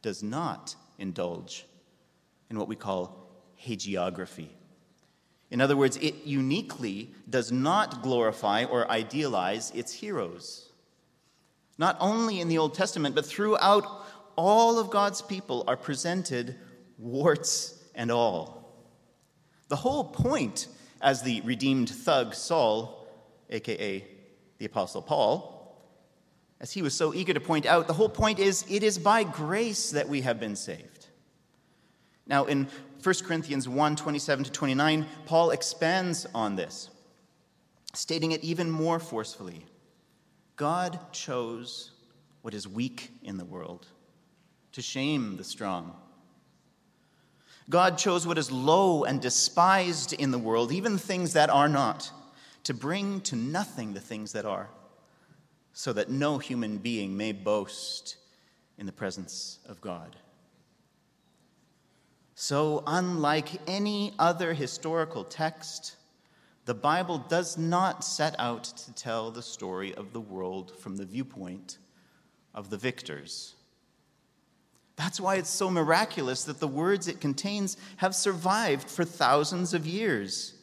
does 0.00 0.22
not 0.22 0.74
indulge 0.98 1.66
in 2.50 2.58
what 2.58 2.68
we 2.68 2.76
call 2.76 3.30
hagiography 3.64 4.48
in 5.52 5.60
other 5.60 5.76
words, 5.76 5.98
it 5.98 6.24
uniquely 6.24 7.10
does 7.28 7.52
not 7.52 8.02
glorify 8.02 8.64
or 8.64 8.90
idealize 8.90 9.70
its 9.72 9.92
heroes. 9.92 10.70
Not 11.76 11.98
only 12.00 12.40
in 12.40 12.48
the 12.48 12.56
Old 12.56 12.72
Testament, 12.72 13.14
but 13.14 13.26
throughout 13.26 13.86
all 14.34 14.78
of 14.78 14.88
God's 14.88 15.20
people 15.20 15.62
are 15.68 15.76
presented 15.76 16.56
warts 16.96 17.78
and 17.94 18.10
all. 18.10 18.82
The 19.68 19.76
whole 19.76 20.04
point, 20.04 20.68
as 21.02 21.22
the 21.22 21.40
redeemed 21.42 21.90
thug 21.90 22.34
Saul, 22.34 23.06
aka 23.50 24.06
the 24.58 24.64
Apostle 24.64 25.02
Paul, 25.02 25.52
as 26.60 26.70
he 26.70 26.80
was 26.80 26.94
so 26.94 27.12
eager 27.12 27.34
to 27.34 27.40
point 27.40 27.66
out, 27.66 27.88
the 27.88 27.92
whole 27.92 28.08
point 28.08 28.38
is 28.38 28.64
it 28.70 28.84
is 28.84 28.96
by 28.96 29.24
grace 29.24 29.90
that 29.90 30.08
we 30.08 30.20
have 30.20 30.38
been 30.38 30.54
saved. 30.54 31.08
Now, 32.26 32.44
in 32.44 32.68
1 33.02 33.14
Corinthians 33.24 33.68
1 33.68 33.96
27 33.96 34.44
to 34.44 34.52
29, 34.52 35.06
Paul 35.26 35.50
expands 35.50 36.24
on 36.34 36.54
this, 36.54 36.88
stating 37.94 38.30
it 38.30 38.44
even 38.44 38.70
more 38.70 39.00
forcefully. 39.00 39.66
God 40.54 41.00
chose 41.12 41.90
what 42.42 42.54
is 42.54 42.68
weak 42.68 43.10
in 43.24 43.38
the 43.38 43.44
world 43.44 43.88
to 44.70 44.80
shame 44.82 45.36
the 45.36 45.44
strong. 45.44 45.96
God 47.72 47.96
chose 47.96 48.26
what 48.26 48.36
is 48.36 48.52
low 48.52 49.04
and 49.04 49.18
despised 49.18 50.12
in 50.12 50.30
the 50.30 50.38
world, 50.38 50.72
even 50.72 50.98
things 50.98 51.32
that 51.32 51.48
are 51.48 51.70
not, 51.70 52.10
to 52.64 52.74
bring 52.74 53.22
to 53.22 53.34
nothing 53.34 53.94
the 53.94 54.00
things 54.00 54.32
that 54.32 54.44
are, 54.44 54.68
so 55.72 55.94
that 55.94 56.10
no 56.10 56.36
human 56.36 56.76
being 56.76 57.16
may 57.16 57.32
boast 57.32 58.18
in 58.76 58.84
the 58.84 58.92
presence 58.92 59.58
of 59.66 59.80
God. 59.80 60.16
So, 62.34 62.82
unlike 62.86 63.48
any 63.66 64.12
other 64.18 64.52
historical 64.52 65.24
text, 65.24 65.96
the 66.66 66.74
Bible 66.74 67.16
does 67.16 67.56
not 67.56 68.04
set 68.04 68.36
out 68.38 68.64
to 68.64 68.92
tell 68.92 69.30
the 69.30 69.40
story 69.40 69.94
of 69.94 70.12
the 70.12 70.20
world 70.20 70.78
from 70.78 70.98
the 70.98 71.06
viewpoint 71.06 71.78
of 72.54 72.68
the 72.68 72.76
victors. 72.76 73.54
That's 74.96 75.20
why 75.20 75.36
it's 75.36 75.50
so 75.50 75.70
miraculous 75.70 76.44
that 76.44 76.60
the 76.60 76.68
words 76.68 77.08
it 77.08 77.20
contains 77.20 77.76
have 77.96 78.14
survived 78.14 78.90
for 78.90 79.04
thousands 79.04 79.74
of 79.74 79.86
years. 79.86 80.54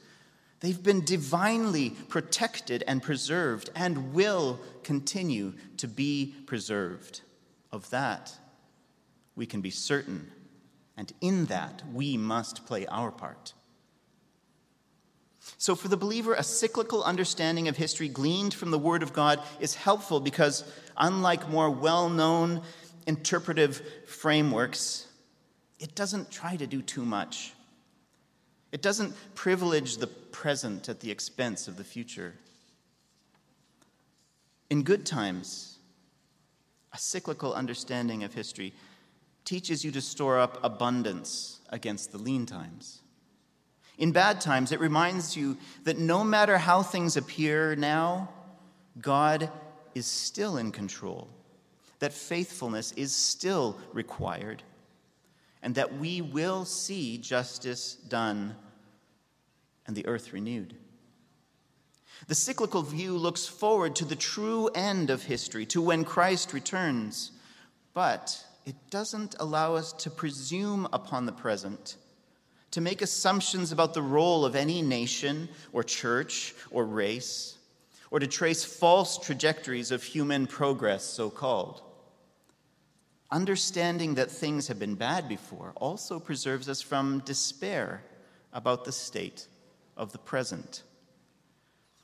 They've 0.60 0.82
been 0.82 1.06
divinely 1.06 1.92
protected 1.92 2.84
and 2.88 3.02
preserved 3.02 3.70
and 3.76 4.14
will 4.14 4.60
continue 4.84 5.54
to 5.78 5.88
be 5.88 6.36
preserved. 6.46 7.22
Of 7.72 7.90
that, 7.92 8.34
we 9.36 9.46
can 9.46 9.62
be 9.62 9.70
certain, 9.70 10.32
and 10.98 11.14
in 11.22 11.46
that, 11.46 11.84
we 11.94 12.18
must 12.18 12.66
play 12.66 12.88
our 12.88 13.12
part. 13.12 13.54
So, 15.58 15.76
for 15.76 15.88
the 15.88 15.98
believer, 15.98 16.34
a 16.34 16.44
cyclical 16.44 17.04
understanding 17.04 17.68
of 17.68 17.78
history 17.78 18.08
gleaned 18.08 18.54
from 18.54 18.72
the 18.72 18.80
Word 18.80 19.04
of 19.04 19.14
God 19.14 19.40
is 19.60 19.76
helpful 19.76 20.20
because, 20.20 20.64
unlike 20.98 21.48
more 21.48 21.70
well 21.70 22.10
known 22.10 22.62
interpretive 23.10 23.82
frameworks, 24.06 25.08
it 25.80 25.96
doesn't 25.96 26.30
try 26.30 26.56
to 26.56 26.68
do 26.68 26.80
too 26.84 27.04
much. 27.04 27.54
It 28.72 28.84
doesn't 28.84 29.16
privilege 29.34 29.98
the 29.98 30.06
present 30.06 30.88
at 30.88 31.00
the 31.00 31.10
expense 31.10 31.68
of 31.68 31.76
the 31.76 31.84
future. 31.84 32.36
In 34.70 34.84
good 34.84 35.08
times, 35.08 35.80
a 36.94 37.00
cyclical 37.00 37.52
understanding 37.52 38.24
of 38.24 38.36
history 38.36 38.74
teaches 39.44 39.84
you 39.84 39.90
to 39.92 40.02
store 40.02 40.38
up 40.38 40.64
abundance 40.64 41.62
against 41.70 42.12
the 42.12 42.20
lean 42.20 42.46
times. 42.46 43.02
In 43.98 44.12
bad 44.12 44.40
times, 44.40 44.72
it 44.72 44.80
reminds 44.80 45.36
you 45.36 45.58
that 45.84 45.98
no 45.98 46.24
matter 46.24 46.60
how 46.60 46.84
things 46.84 47.18
appear 47.18 47.76
now, 47.76 48.30
God 49.02 49.50
is 49.96 50.06
still 50.06 50.58
in 50.58 50.72
control, 50.72 51.28
that 52.00 52.14
faithfulness 52.14 52.92
is 52.94 53.16
still 53.16 53.78
required, 53.94 54.64
and 55.62 55.76
that 55.76 55.98
we 55.98 56.22
will 56.22 56.66
see 56.66 57.18
justice 57.18 57.96
done 57.96 58.56
and 59.86 59.96
the 59.96 60.06
earth 60.06 60.34
renewed. 60.34 60.76
The 62.28 62.36
cyclical 62.36 62.82
view 62.82 63.18
looks 63.18 63.46
forward 63.46 63.96
to 63.98 64.06
the 64.06 64.16
true 64.16 64.68
end 64.68 65.10
of 65.10 65.24
history, 65.24 65.66
to 65.68 65.82
when 65.82 66.04
Christ 66.06 66.54
returns, 66.54 67.32
but 67.94 68.46
it 68.66 68.76
doesn't 68.90 69.36
allow 69.40 69.76
us 69.76 69.94
to 69.94 70.10
presume 70.10 70.88
upon 70.94 71.26
the 71.26 71.32
present 71.32 71.98
to 72.72 72.82
make 72.82 73.02
assumptions 73.02 73.72
about 73.72 73.94
the 73.94 74.02
role 74.02 74.46
of 74.46 74.56
any 74.56 74.82
nation 74.82 75.50
or 75.74 75.84
church 75.84 76.54
or 76.72 76.86
race, 76.86 77.58
or 78.12 78.20
to 78.20 78.28
trace 78.28 78.64
false 78.64 79.18
trajectories 79.18 79.92
of 79.92 80.04
human 80.04 80.46
progress, 80.46 81.04
so 81.04 81.30
called. 81.30 81.82
Understanding 83.32 84.16
that 84.16 84.32
things 84.32 84.68
have 84.68 84.80
been 84.80 84.96
bad 84.96 85.30
before 85.30 85.74
also 85.76 86.20
preserves 86.20 86.68
us 86.68 86.82
from 86.82 87.20
despair 87.26 88.04
about 88.54 88.86
the 88.86 88.92
state 88.92 89.48
of 89.96 90.12
the 90.12 90.18
present. 90.18 90.84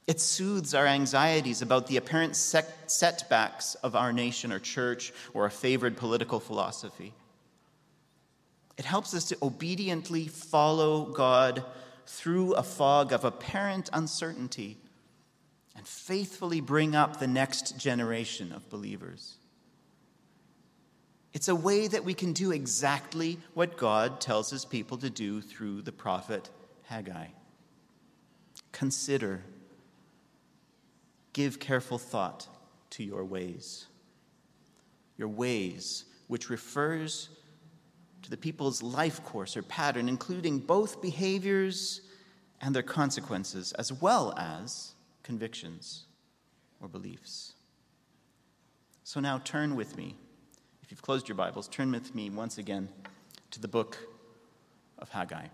It 0.06 0.22
soothes 0.22 0.76
our 0.76 0.86
anxieties 0.86 1.64
about 1.64 1.88
the 1.88 1.98
apparent 1.98 2.36
setbacks 2.36 3.74
of 3.76 3.96
our 3.96 4.14
nation 4.14 4.52
or 4.52 4.60
church 4.60 5.12
or 5.34 5.46
a 5.46 5.52
favored 5.52 5.98
political 5.98 6.40
philosophy. 6.40 7.14
It 8.78 8.86
helps 8.86 9.16
us 9.16 9.26
to 9.30 9.38
obediently 9.42 10.28
follow 10.28 11.06
God 11.06 11.66
through 12.06 12.54
a 12.54 12.62
fog 12.62 13.14
of 13.14 13.24
apparent 13.24 13.90
uncertainty 13.94 14.78
and 15.76 15.88
faithfully 15.88 16.62
bring 16.62 16.96
up 16.96 17.18
the 17.18 17.28
next 17.28 17.80
generation 17.80 18.52
of 18.52 18.70
believers. 18.70 19.38
It's 21.36 21.50
a 21.50 21.56
way 21.56 21.90
that 21.90 22.06
we 22.06 22.14
can 22.14 22.32
do 22.32 22.54
exactly 22.54 23.38
what 23.56 23.76
God 23.76 24.22
tells 24.22 24.50
his 24.50 24.64
people 24.64 24.98
to 25.00 25.10
do 25.10 25.42
through 25.42 25.82
the 25.82 25.92
prophet 25.92 26.50
Haggai. 26.84 27.28
Consider, 28.72 29.44
give 31.34 31.60
careful 31.60 31.98
thought 31.98 32.48
to 32.92 33.04
your 33.04 33.26
ways. 33.26 33.88
Your 35.18 35.28
ways, 35.28 36.06
which 36.28 36.50
refers 36.50 37.28
to 38.22 38.30
the 38.30 38.38
people's 38.38 38.82
life 38.82 39.22
course 39.26 39.58
or 39.58 39.62
pattern, 39.62 40.08
including 40.08 40.60
both 40.60 41.02
behaviors 41.02 42.00
and 42.62 42.74
their 42.74 42.82
consequences, 42.82 43.74
as 43.74 43.92
well 43.92 44.34
as 44.38 44.94
convictions 45.22 46.06
or 46.80 46.88
beliefs. 46.88 47.56
So 49.04 49.20
now 49.20 49.40
turn 49.40 49.76
with 49.76 49.98
me, 49.98 50.16
if 50.86 50.92
you've 50.92 51.02
closed 51.02 51.28
your 51.28 51.36
Bibles, 51.36 51.68
turn 51.68 51.92
with 51.92 52.14
me 52.14 52.30
once 52.30 52.60
again 52.60 52.90
to 53.50 53.60
the 53.60 53.68
book 53.68 53.98
of 55.00 55.10
Haggai. 55.10 55.48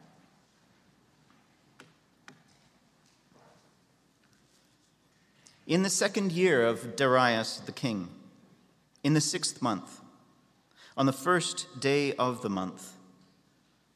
In 5.65 5.83
the 5.83 5.89
second 5.89 6.33
year 6.33 6.67
of 6.67 6.97
Darius 6.97 7.59
the 7.59 7.71
king, 7.71 8.09
in 9.05 9.13
the 9.13 9.21
sixth 9.21 9.61
month, 9.61 10.01
on 10.97 11.05
the 11.05 11.13
first 11.13 11.79
day 11.79 12.11
of 12.15 12.41
the 12.41 12.49
month, 12.49 12.97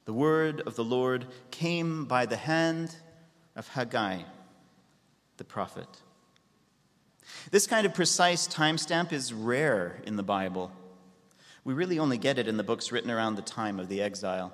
the 0.05 0.13
word 0.13 0.61
of 0.61 0.77
the 0.77 0.85
Lord 0.85 1.25
came 1.51 2.05
by 2.05 2.25
the 2.25 2.37
hand 2.37 2.95
of 3.57 3.67
Haggai, 3.67 4.21
the 5.35 5.43
prophet. 5.43 5.89
This 7.51 7.67
kind 7.67 7.85
of 7.85 7.93
precise 7.93 8.47
timestamp 8.47 9.11
is 9.11 9.33
rare 9.33 10.01
in 10.05 10.15
the 10.15 10.23
Bible. 10.23 10.71
We 11.65 11.73
really 11.73 11.99
only 11.99 12.19
get 12.19 12.37
it 12.37 12.47
in 12.47 12.57
the 12.57 12.63
books 12.63 12.91
written 12.91 13.11
around 13.11 13.35
the 13.35 13.41
time 13.41 13.79
of 13.79 13.89
the 13.89 14.01
exile, 14.01 14.53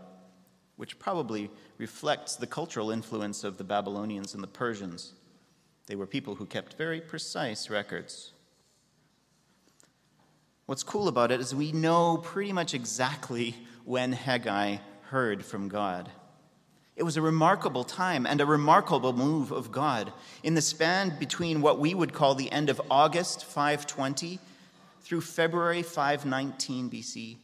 which 0.78 0.98
probably 0.98 1.52
reflects 1.78 2.38
the 2.38 2.48
cultural 2.48 2.90
influence 2.90 3.44
of 3.44 3.58
the 3.58 3.66
Babylonians 3.66 4.34
and 4.34 4.42
the 4.42 4.48
Persians. 4.48 5.14
They 5.88 5.96
were 5.96 6.08
people 6.08 6.36
who 6.36 6.46
kept 6.46 6.76
very 6.76 7.02
precise 7.02 7.70
records. 7.70 8.32
What's 10.68 10.84
cool 10.84 11.10
about 11.10 11.32
it 11.32 11.42
is 11.42 11.54
we 11.54 11.74
know 11.74 12.18
pretty 12.18 12.54
much 12.54 12.74
exactly 12.74 13.58
when 13.84 14.14
Haggai 14.14 14.78
heard 15.10 15.44
from 15.44 15.68
God. 15.68 16.10
It 16.96 17.04
was 17.04 17.18
a 17.18 17.22
remarkable 17.22 17.84
time 17.84 18.26
and 18.26 18.40
a 18.40 18.46
remarkable 18.46 19.12
move 19.12 19.52
of 19.52 19.70
God. 19.70 20.14
In 20.44 20.54
the 20.54 20.62
span 20.62 21.18
between 21.20 21.62
what 21.62 21.78
we 21.78 21.94
would 21.94 22.14
call 22.14 22.36
the 22.36 22.52
end 22.54 22.70
of 22.70 22.82
August 22.90 23.44
520 23.44 24.40
through 25.02 25.22
February 25.22 25.84
519 25.84 26.90
BC, 26.90 27.38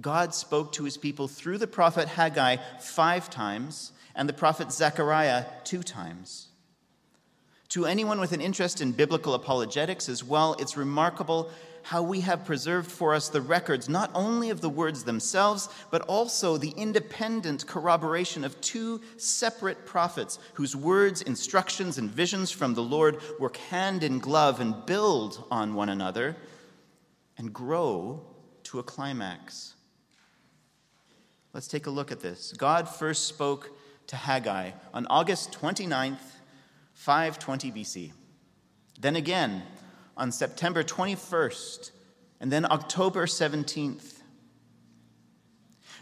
God 0.00 0.34
spoke 0.34 0.72
to 0.72 0.84
his 0.84 0.96
people 0.96 1.28
through 1.28 1.58
the 1.58 1.66
prophet 1.66 2.08
Haggai 2.08 2.56
five 2.80 3.30
times 3.30 3.92
and 4.14 4.28
the 4.28 4.32
prophet 4.32 4.72
Zechariah 4.72 5.44
two 5.64 5.82
times. 5.82 6.48
To 7.70 7.86
anyone 7.86 8.20
with 8.20 8.32
an 8.32 8.40
interest 8.40 8.80
in 8.80 8.92
biblical 8.92 9.34
apologetics 9.34 10.08
as 10.08 10.22
well, 10.22 10.54
it's 10.58 10.76
remarkable 10.76 11.50
how 11.82 12.02
we 12.02 12.20
have 12.20 12.44
preserved 12.44 12.90
for 12.90 13.14
us 13.14 13.28
the 13.28 13.40
records 13.40 13.88
not 13.88 14.10
only 14.14 14.48
of 14.50 14.60
the 14.60 14.68
words 14.68 15.04
themselves, 15.04 15.68
but 15.90 16.00
also 16.02 16.56
the 16.56 16.70
independent 16.70 17.66
corroboration 17.66 18.42
of 18.42 18.58
two 18.60 19.00
separate 19.18 19.84
prophets 19.84 20.38
whose 20.54 20.74
words, 20.74 21.22
instructions, 21.22 21.98
and 21.98 22.10
visions 22.10 22.50
from 22.50 22.74
the 22.74 22.82
Lord 22.82 23.18
work 23.38 23.58
hand 23.58 24.02
in 24.02 24.18
glove 24.18 24.60
and 24.60 24.86
build 24.86 25.44
on 25.50 25.74
one 25.74 25.90
another 25.90 26.36
and 27.36 27.52
grow 27.52 28.24
to 28.64 28.78
a 28.78 28.82
climax. 28.82 29.74
Let's 31.52 31.68
take 31.68 31.86
a 31.86 31.90
look 31.90 32.10
at 32.10 32.20
this. 32.20 32.52
God 32.52 32.88
first 32.88 33.28
spoke 33.28 33.70
to 34.08 34.16
Haggai 34.16 34.72
on 34.92 35.06
August 35.08 35.52
29th, 35.52 36.18
520 36.94 37.72
BC. 37.72 38.12
Then 39.00 39.16
again, 39.16 39.62
on 40.16 40.32
September 40.32 40.82
21st 40.82 41.90
and 42.40 42.52
then 42.52 42.70
October 42.70 43.26
17th. 43.26 44.20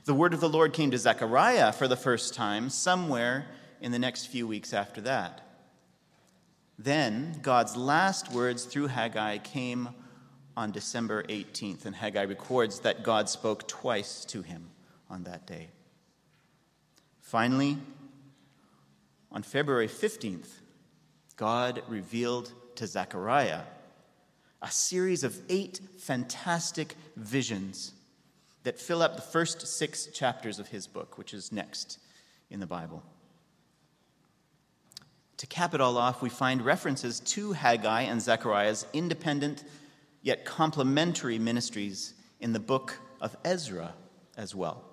The 0.04 0.14
word 0.14 0.34
of 0.34 0.40
the 0.40 0.48
Lord 0.48 0.72
came 0.72 0.90
to 0.90 0.98
Zechariah 0.98 1.72
for 1.72 1.86
the 1.86 1.96
first 1.96 2.34
time 2.34 2.68
somewhere 2.68 3.46
in 3.80 3.92
the 3.92 3.98
next 3.98 4.26
few 4.26 4.46
weeks 4.46 4.72
after 4.72 5.00
that. 5.02 5.40
Then 6.78 7.38
God's 7.42 7.76
last 7.76 8.32
words 8.32 8.64
through 8.64 8.88
Haggai 8.88 9.38
came 9.38 9.90
on 10.56 10.70
December 10.70 11.22
18th, 11.24 11.86
and 11.86 11.94
Haggai 11.94 12.22
records 12.22 12.80
that 12.80 13.02
God 13.02 13.28
spoke 13.28 13.66
twice 13.68 14.24
to 14.26 14.42
him 14.42 14.68
on 15.08 15.24
that 15.24 15.46
day. 15.46 15.68
Finally, 17.20 17.78
on 19.30 19.42
February 19.42 19.88
15th, 19.88 20.48
God 21.36 21.82
revealed 21.88 22.52
to 22.76 22.86
Zechariah 22.86 23.62
a 24.60 24.70
series 24.70 25.24
of 25.24 25.38
eight 25.48 25.80
fantastic 25.98 26.94
visions 27.16 27.92
that 28.62 28.78
fill 28.78 29.02
up 29.02 29.16
the 29.16 29.22
first 29.22 29.66
six 29.66 30.06
chapters 30.06 30.58
of 30.58 30.68
his 30.68 30.86
book, 30.86 31.18
which 31.18 31.34
is 31.34 31.50
next 31.50 31.98
in 32.50 32.60
the 32.60 32.66
Bible. 32.66 33.02
To 35.38 35.46
cap 35.48 35.74
it 35.74 35.80
all 35.80 35.98
off, 35.98 36.22
we 36.22 36.28
find 36.28 36.62
references 36.62 37.18
to 37.20 37.52
Haggai 37.52 38.02
and 38.02 38.22
Zechariah's 38.22 38.86
independent 38.92 39.64
yet 40.22 40.44
complementary 40.44 41.38
ministries 41.38 42.14
in 42.40 42.52
the 42.52 42.60
book 42.60 42.98
of 43.20 43.36
Ezra 43.44 43.94
as 44.36 44.54
well. 44.54 44.84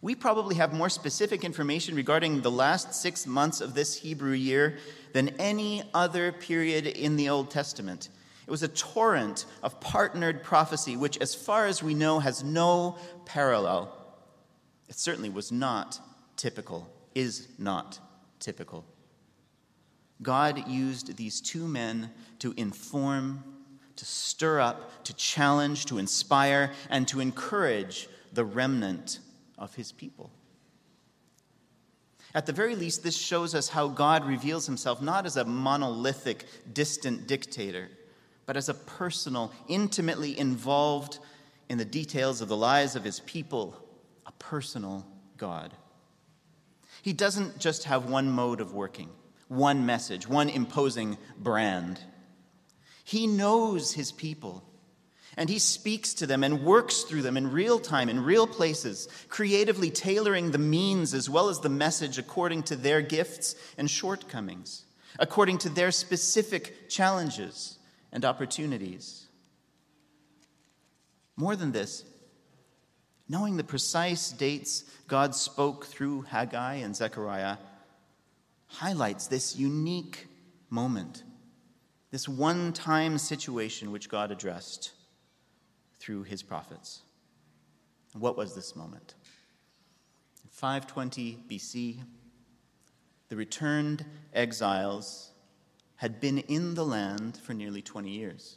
We 0.00 0.14
probably 0.14 0.54
have 0.56 0.72
more 0.72 0.88
specific 0.88 1.44
information 1.44 1.96
regarding 1.96 2.40
the 2.40 2.50
last 2.50 2.94
six 2.94 3.26
months 3.26 3.60
of 3.60 3.74
this 3.74 3.96
Hebrew 3.96 4.32
year 4.32 4.78
than 5.12 5.30
any 5.40 5.82
other 5.92 6.30
period 6.30 6.86
in 6.86 7.16
the 7.16 7.28
Old 7.28 7.50
Testament. 7.50 8.08
It 8.46 8.50
was 8.50 8.62
a 8.62 8.68
torrent 8.68 9.44
of 9.62 9.80
partnered 9.80 10.42
prophecy, 10.42 10.96
which, 10.96 11.18
as 11.18 11.34
far 11.34 11.66
as 11.66 11.82
we 11.82 11.94
know, 11.94 12.20
has 12.20 12.44
no 12.44 12.96
parallel. 13.24 13.94
It 14.88 14.98
certainly 14.98 15.30
was 15.30 15.52
not 15.52 16.00
typical, 16.36 16.88
is 17.14 17.48
not 17.58 17.98
typical. 18.38 18.84
God 20.22 20.66
used 20.68 21.16
these 21.16 21.40
two 21.40 21.68
men 21.68 22.10
to 22.38 22.54
inform, 22.56 23.44
to 23.98 24.04
stir 24.04 24.60
up, 24.60 25.04
to 25.04 25.12
challenge, 25.14 25.86
to 25.86 25.98
inspire, 25.98 26.70
and 26.88 27.06
to 27.08 27.18
encourage 27.18 28.08
the 28.32 28.44
remnant 28.44 29.18
of 29.58 29.74
his 29.74 29.90
people. 29.90 30.30
At 32.32 32.46
the 32.46 32.52
very 32.52 32.76
least, 32.76 33.02
this 33.02 33.16
shows 33.16 33.56
us 33.56 33.68
how 33.68 33.88
God 33.88 34.24
reveals 34.24 34.66
himself 34.66 35.02
not 35.02 35.26
as 35.26 35.36
a 35.36 35.44
monolithic, 35.44 36.44
distant 36.72 37.26
dictator, 37.26 37.88
but 38.46 38.56
as 38.56 38.68
a 38.68 38.74
personal, 38.74 39.52
intimately 39.66 40.38
involved 40.38 41.18
in 41.68 41.76
the 41.76 41.84
details 41.84 42.40
of 42.40 42.48
the 42.48 42.56
lives 42.56 42.94
of 42.94 43.02
his 43.02 43.18
people, 43.20 43.74
a 44.26 44.32
personal 44.32 45.04
God. 45.36 45.74
He 47.02 47.12
doesn't 47.12 47.58
just 47.58 47.84
have 47.84 48.08
one 48.08 48.30
mode 48.30 48.60
of 48.60 48.74
working, 48.74 49.08
one 49.48 49.84
message, 49.84 50.28
one 50.28 50.48
imposing 50.48 51.18
brand. 51.36 51.98
He 53.08 53.26
knows 53.26 53.94
his 53.94 54.12
people 54.12 54.62
and 55.34 55.48
he 55.48 55.58
speaks 55.58 56.12
to 56.12 56.26
them 56.26 56.44
and 56.44 56.62
works 56.62 57.04
through 57.04 57.22
them 57.22 57.38
in 57.38 57.50
real 57.50 57.78
time, 57.78 58.10
in 58.10 58.22
real 58.22 58.46
places, 58.46 59.08
creatively 59.30 59.88
tailoring 59.88 60.50
the 60.50 60.58
means 60.58 61.14
as 61.14 61.30
well 61.30 61.48
as 61.48 61.60
the 61.60 61.70
message 61.70 62.18
according 62.18 62.64
to 62.64 62.76
their 62.76 63.00
gifts 63.00 63.54
and 63.78 63.90
shortcomings, 63.90 64.84
according 65.18 65.56
to 65.56 65.70
their 65.70 65.90
specific 65.90 66.90
challenges 66.90 67.78
and 68.12 68.26
opportunities. 68.26 69.26
More 71.34 71.56
than 71.56 71.72
this, 71.72 72.04
knowing 73.26 73.56
the 73.56 73.64
precise 73.64 74.30
dates 74.32 74.84
God 75.06 75.34
spoke 75.34 75.86
through 75.86 76.26
Haggai 76.28 76.74
and 76.74 76.94
Zechariah 76.94 77.56
highlights 78.66 79.28
this 79.28 79.56
unique 79.56 80.26
moment, 80.68 81.22
this 82.10 82.28
one 82.28 82.72
time 82.72 83.18
situation 83.18 83.92
which 83.92 84.08
God 84.08 84.30
addressed 84.30 84.92
through 85.98 86.22
his 86.22 86.42
prophets. 86.42 87.02
What 88.14 88.36
was 88.36 88.54
this 88.54 88.74
moment? 88.74 89.14
520 90.50 91.44
BC, 91.48 91.98
the 93.28 93.36
returned 93.36 94.04
exiles 94.32 95.30
had 95.96 96.20
been 96.20 96.38
in 96.38 96.74
the 96.74 96.84
land 96.84 97.36
for 97.36 97.54
nearly 97.54 97.82
20 97.82 98.10
years. 98.10 98.56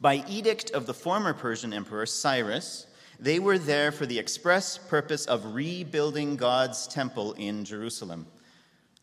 By 0.00 0.24
edict 0.28 0.70
of 0.70 0.86
the 0.86 0.94
former 0.94 1.34
Persian 1.34 1.72
emperor 1.72 2.06
Cyrus, 2.06 2.86
they 3.18 3.38
were 3.38 3.58
there 3.58 3.92
for 3.92 4.06
the 4.06 4.18
express 4.18 4.76
purpose 4.76 5.26
of 5.26 5.54
rebuilding 5.54 6.36
God's 6.36 6.86
temple 6.86 7.32
in 7.34 7.64
Jerusalem. 7.64 8.26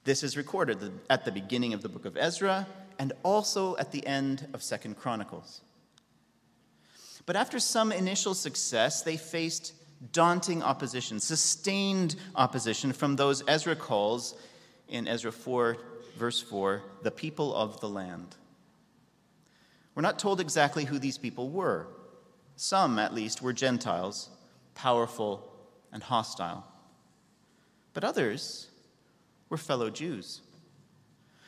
This 0.03 0.23
is 0.23 0.35
recorded 0.35 0.91
at 1.11 1.25
the 1.25 1.31
beginning 1.31 1.75
of 1.75 1.83
the 1.83 1.89
book 1.89 2.05
of 2.05 2.17
Ezra 2.17 2.65
and 2.97 3.13
also 3.21 3.77
at 3.77 3.91
the 3.91 4.05
end 4.07 4.47
of 4.51 4.63
Second 4.63 4.97
Chronicles. 4.97 5.61
But 7.27 7.35
after 7.35 7.59
some 7.59 7.91
initial 7.91 8.33
success, 8.33 9.03
they 9.03 9.15
faced 9.15 9.73
daunting 10.11 10.63
opposition, 10.63 11.19
sustained 11.19 12.15
opposition 12.35 12.93
from 12.93 13.15
those 13.15 13.43
Ezra 13.47 13.75
calls 13.75 14.33
in 14.87 15.07
Ezra 15.07 15.31
4, 15.31 15.77
verse 16.17 16.41
4, 16.41 16.81
the 17.03 17.11
people 17.11 17.53
of 17.53 17.79
the 17.79 17.89
land. 17.89 18.35
We're 19.93 20.01
not 20.01 20.17
told 20.17 20.41
exactly 20.41 20.85
who 20.85 20.97
these 20.97 21.19
people 21.19 21.51
were. 21.51 21.85
Some, 22.55 22.97
at 22.97 23.13
least, 23.13 23.43
were 23.43 23.53
Gentiles, 23.53 24.29
powerful 24.73 25.47
and 25.91 26.01
hostile. 26.01 26.65
But 27.93 28.03
others 28.03 28.70
were 29.51 29.57
fellow 29.57 29.89
Jews, 29.89 30.41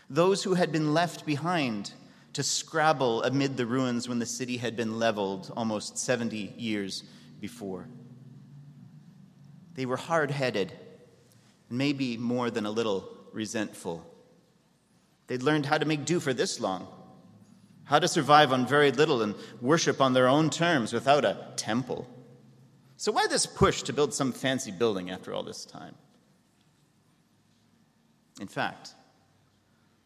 those 0.09 0.43
who 0.43 0.53
had 0.55 0.71
been 0.73 0.93
left 0.93 1.25
behind 1.25 1.93
to 2.33 2.43
scrabble 2.43 3.23
amid 3.23 3.55
the 3.55 3.65
ruins 3.65 4.09
when 4.09 4.19
the 4.19 4.25
city 4.25 4.57
had 4.57 4.75
been 4.75 4.99
leveled 4.99 5.51
almost 5.55 5.97
70 5.97 6.53
years 6.57 7.03
before. 7.39 7.87
They 9.75 9.85
were 9.85 9.95
hard 9.95 10.31
headed, 10.31 10.73
maybe 11.69 12.17
more 12.17 12.51
than 12.51 12.65
a 12.65 12.71
little 12.71 13.09
resentful. 13.31 14.05
They'd 15.27 15.41
learned 15.41 15.65
how 15.65 15.77
to 15.77 15.85
make 15.85 16.03
do 16.03 16.19
for 16.19 16.33
this 16.33 16.59
long, 16.59 16.87
how 17.85 17.99
to 17.99 18.07
survive 18.09 18.51
on 18.51 18.67
very 18.67 18.91
little 18.91 19.21
and 19.21 19.33
worship 19.61 20.01
on 20.01 20.11
their 20.11 20.27
own 20.27 20.49
terms 20.49 20.91
without 20.91 21.23
a 21.23 21.53
temple. 21.55 22.07
So, 22.97 23.13
why 23.13 23.27
this 23.27 23.45
push 23.45 23.81
to 23.83 23.93
build 23.93 24.13
some 24.13 24.33
fancy 24.33 24.71
building 24.71 25.09
after 25.09 25.33
all 25.33 25.43
this 25.43 25.63
time? 25.65 25.95
In 28.39 28.47
fact, 28.47 28.93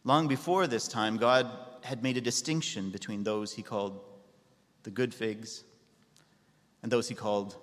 long 0.04 0.28
before 0.28 0.68
this 0.68 0.88
time, 0.88 1.18
God 1.18 1.50
had 1.84 2.04
made 2.04 2.18
a 2.18 2.22
distinction 2.22 2.90
between 2.90 3.24
those 3.24 3.54
he 3.54 3.64
called 3.64 4.00
the 4.84 4.92
good 4.92 5.14
figs 5.14 5.64
and 6.84 6.92
those 6.92 7.08
he 7.08 7.16
called 7.16 7.56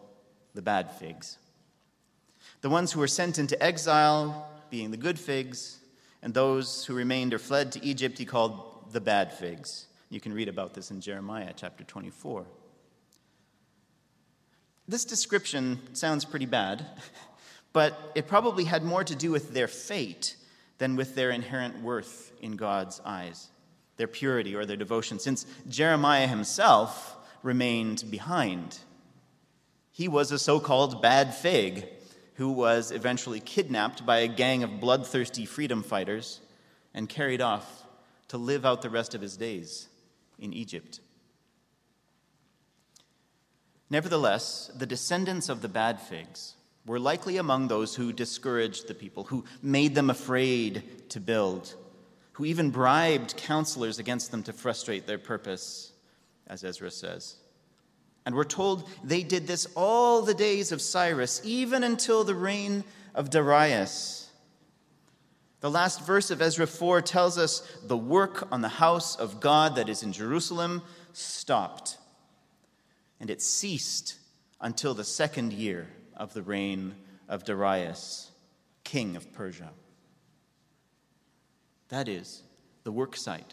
the 0.55 0.63
bad 0.63 0.91
figs. 0.93 1.39
The 2.61 2.71
ones 2.71 2.93
who 2.93 3.01
were 3.01 3.09
sent 3.09 3.39
into 3.39 3.61
exile, 3.63 4.49
being 4.71 4.91
the 4.91 4.97
good 4.97 5.19
figs, 5.19 5.79
and 6.23 6.33
those 6.33 6.85
who 6.87 6.95
remained 6.95 7.35
or 7.35 7.39
fled 7.39 7.73
to 7.73 7.85
Egypt, 7.85 8.19
he 8.19 8.25
called 8.25 8.93
the 8.93 9.01
bad 9.01 9.33
figs. 9.33 9.87
You 10.09 10.21
can 10.21 10.33
read 10.33 10.49
about 10.49 10.75
this 10.75 10.91
in 10.91 11.01
Jeremiah 11.01 11.53
chapter 11.55 11.85
24. 11.85 12.47
This 14.87 15.05
description 15.05 15.81
sounds 15.95 16.25
pretty 16.25 16.47
bad, 16.47 16.87
but 17.73 18.13
it 18.15 18.27
probably 18.27 18.65
had 18.65 18.85
more 18.85 19.05
to 19.05 19.15
do 19.15 19.31
with 19.31 19.53
their 19.53 19.69
fate 19.69 20.37
than 20.79 20.97
with 20.97 21.15
their 21.15 21.31
inherent 21.31 21.81
worth 21.83 22.33
in 22.41 22.57
God's 22.57 23.01
eyes 23.05 23.51
their 23.97 24.09
purity 24.09 24.55
or 24.55 24.67
their 24.67 24.77
devotion, 24.77 25.19
since 25.19 25.47
Jeremiah 25.69 26.27
himself 26.27 27.17
remained 27.43 28.05
behind. 28.11 28.79
He 29.93 30.09
was 30.09 30.33
a 30.33 30.39
so 30.39 30.59
called 30.59 31.01
bad 31.01 31.35
fig 31.35 31.87
who 32.35 32.51
was 32.51 32.91
eventually 32.91 33.39
kidnapped 33.39 34.05
by 34.05 34.19
a 34.19 34.29
gang 34.29 34.65
of 34.65 34.81
bloodthirsty 34.81 35.47
freedom 35.47 35.83
fighters 35.83 36.41
and 36.93 37.09
carried 37.09 37.41
off 37.41 37.85
to 38.29 38.39
live 38.39 38.67
out 38.67 38.83
the 38.83 38.91
rest 38.91 39.15
of 39.15 39.21
his 39.21 39.37
days 39.37 39.89
in 40.39 40.53
Egypt. 40.53 40.99
Nevertheless, 43.89 44.73
the 44.75 44.87
descendants 44.87 45.49
of 45.49 45.63
the 45.63 45.69
bad 45.69 46.01
figs 46.01 46.55
were 46.87 47.01
likely 47.01 47.37
among 47.39 47.69
those 47.69 47.95
who 47.95 48.13
discouraged 48.13 48.89
the 48.89 48.95
people, 48.95 49.25
who 49.25 49.45
made 49.63 49.95
them 49.95 50.11
afraid 50.11 50.83
to 51.11 51.21
build 51.21 51.75
who 52.35 52.45
even 52.45 52.71
bribed 52.71 53.37
counselors 53.37 53.99
against 53.99 54.31
them 54.31 54.43
to 54.43 54.53
frustrate 54.53 55.07
their 55.07 55.19
purpose, 55.19 55.93
as 56.49 56.65
Ezra 56.65 56.91
says. 56.91 57.37
And 58.27 58.35
we're 58.35 58.45
told 58.45 58.89
they 59.05 59.23
did 59.23 59.47
this 59.47 59.69
all 59.77 60.23
the 60.23 60.35
days 60.35 60.73
of 60.73 60.83
Cyrus, 60.83 61.41
even 61.45 61.85
until 61.85 62.25
the 62.25 62.35
reign 62.35 62.83
of 63.15 63.31
Darius. 63.31 64.31
The 65.61 65.71
last 65.71 66.05
verse 66.05 66.33
of 66.33 66.43
Ezra 66.43 66.67
4 66.67 67.03
tells 67.03 67.39
us 67.39 67.61
the 67.85 67.97
work 67.97 68.49
on 68.51 68.63
the 68.63 68.69
house 68.69 69.15
of 69.15 69.41
God 69.41 69.77
that 69.77 69.89
is 69.89 70.03
in 70.03 70.13
Jerusalem 70.13 70.83
stopped, 71.13 71.99
and 73.21 73.31
it 73.31 73.43
ceased 73.43 74.17
until 74.61 74.93
the 74.93 75.05
second 75.05 75.53
year 75.53 75.87
of 76.17 76.35
the 76.35 76.43
reign 76.43 76.95
of 77.29 77.45
Darius, 77.45 78.31
king 78.85 79.17
of 79.17 79.33
Persia. 79.33 79.71
That 81.89 82.09
is, 82.09 82.43
the 82.85 82.93
worksite, 82.93 83.53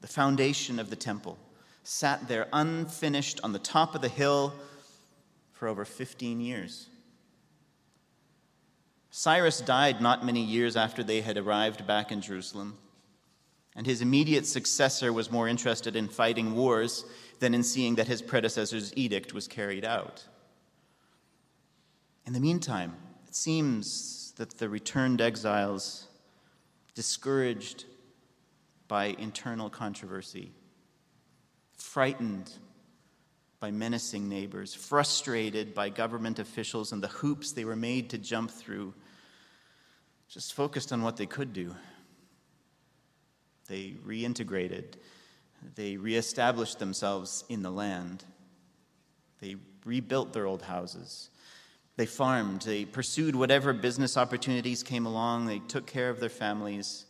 the 0.00 0.08
foundation 0.08 0.78
of 0.78 0.90
the 0.90 0.96
temple, 0.96 1.38
sat 1.82 2.28
there 2.28 2.48
unfinished 2.52 3.40
on 3.42 3.52
the 3.52 3.58
top 3.58 3.94
of 3.94 4.00
the 4.00 4.08
hill 4.08 4.54
for 5.52 5.68
over 5.68 5.84
15 5.84 6.40
years. 6.40 6.88
Cyrus 9.10 9.60
died 9.60 10.00
not 10.00 10.24
many 10.24 10.42
years 10.42 10.76
after 10.76 11.04
they 11.04 11.20
had 11.20 11.38
arrived 11.38 11.86
back 11.86 12.10
in 12.10 12.20
Jerusalem, 12.20 12.78
and 13.76 13.86
his 13.86 14.02
immediate 14.02 14.46
successor 14.46 15.12
was 15.12 15.30
more 15.30 15.46
interested 15.46 15.94
in 15.94 16.08
fighting 16.08 16.54
wars 16.54 17.04
than 17.38 17.54
in 17.54 17.62
seeing 17.62 17.94
that 17.96 18.08
his 18.08 18.22
predecessor's 18.22 18.92
edict 18.96 19.32
was 19.32 19.46
carried 19.46 19.84
out. 19.84 20.24
In 22.26 22.32
the 22.32 22.40
meantime, 22.40 22.94
it 23.28 23.34
seems 23.34 24.32
that 24.36 24.58
the 24.58 24.68
returned 24.68 25.20
exiles, 25.20 26.06
discouraged 26.94 27.84
by 28.88 29.06
internal 29.18 29.68
controversy, 29.68 30.52
frightened 31.76 32.50
by 33.60 33.70
menacing 33.70 34.28
neighbors, 34.28 34.74
frustrated 34.74 35.74
by 35.74 35.88
government 35.88 36.38
officials 36.38 36.92
and 36.92 37.02
the 37.02 37.08
hoops 37.08 37.52
they 37.52 37.64
were 37.64 37.76
made 37.76 38.10
to 38.10 38.18
jump 38.18 38.50
through, 38.50 38.94
just 40.28 40.54
focused 40.54 40.92
on 40.92 41.02
what 41.02 41.16
they 41.16 41.26
could 41.26 41.52
do. 41.52 41.74
They 43.68 43.96
reintegrated, 44.06 44.94
they 45.74 45.96
reestablished 45.96 46.78
themselves 46.78 47.44
in 47.48 47.62
the 47.62 47.70
land, 47.70 48.24
they 49.40 49.56
rebuilt 49.84 50.32
their 50.32 50.46
old 50.46 50.62
houses. 50.62 51.30
They 51.96 52.06
farmed, 52.06 52.62
they 52.62 52.84
pursued 52.84 53.36
whatever 53.36 53.72
business 53.72 54.16
opportunities 54.16 54.82
came 54.82 55.06
along, 55.06 55.46
they 55.46 55.60
took 55.60 55.86
care 55.86 56.10
of 56.10 56.18
their 56.18 56.28
families, 56.28 57.06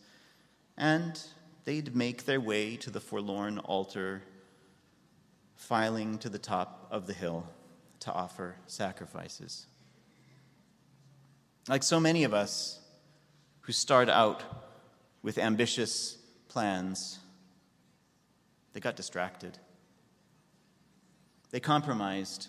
and 0.77 1.19
they'd 1.65 1.97
make 1.97 2.27
their 2.27 2.41
way 2.41 2.77
to 2.77 2.91
the 2.91 3.01
forlorn 3.01 3.59
altar, 3.59 4.23
filing 5.57 6.19
to 6.19 6.29
the 6.29 6.39
top 6.39 6.87
of 6.91 7.07
the 7.07 7.15
hill 7.15 7.49
to 8.01 8.13
offer 8.13 8.57
sacrifices. 8.67 9.67
Like 11.67 11.83
so 11.83 11.99
many 11.99 12.25
of 12.25 12.35
us, 12.35 12.81
who 13.63 13.73
start 13.73 14.11
out 14.11 14.43
with 15.23 15.39
ambitious 15.39 16.19
plans, 16.49 17.19
they 18.75 18.81
got 18.81 18.97
distracted. 18.97 19.57
They 21.51 21.61
compromised, 21.61 22.49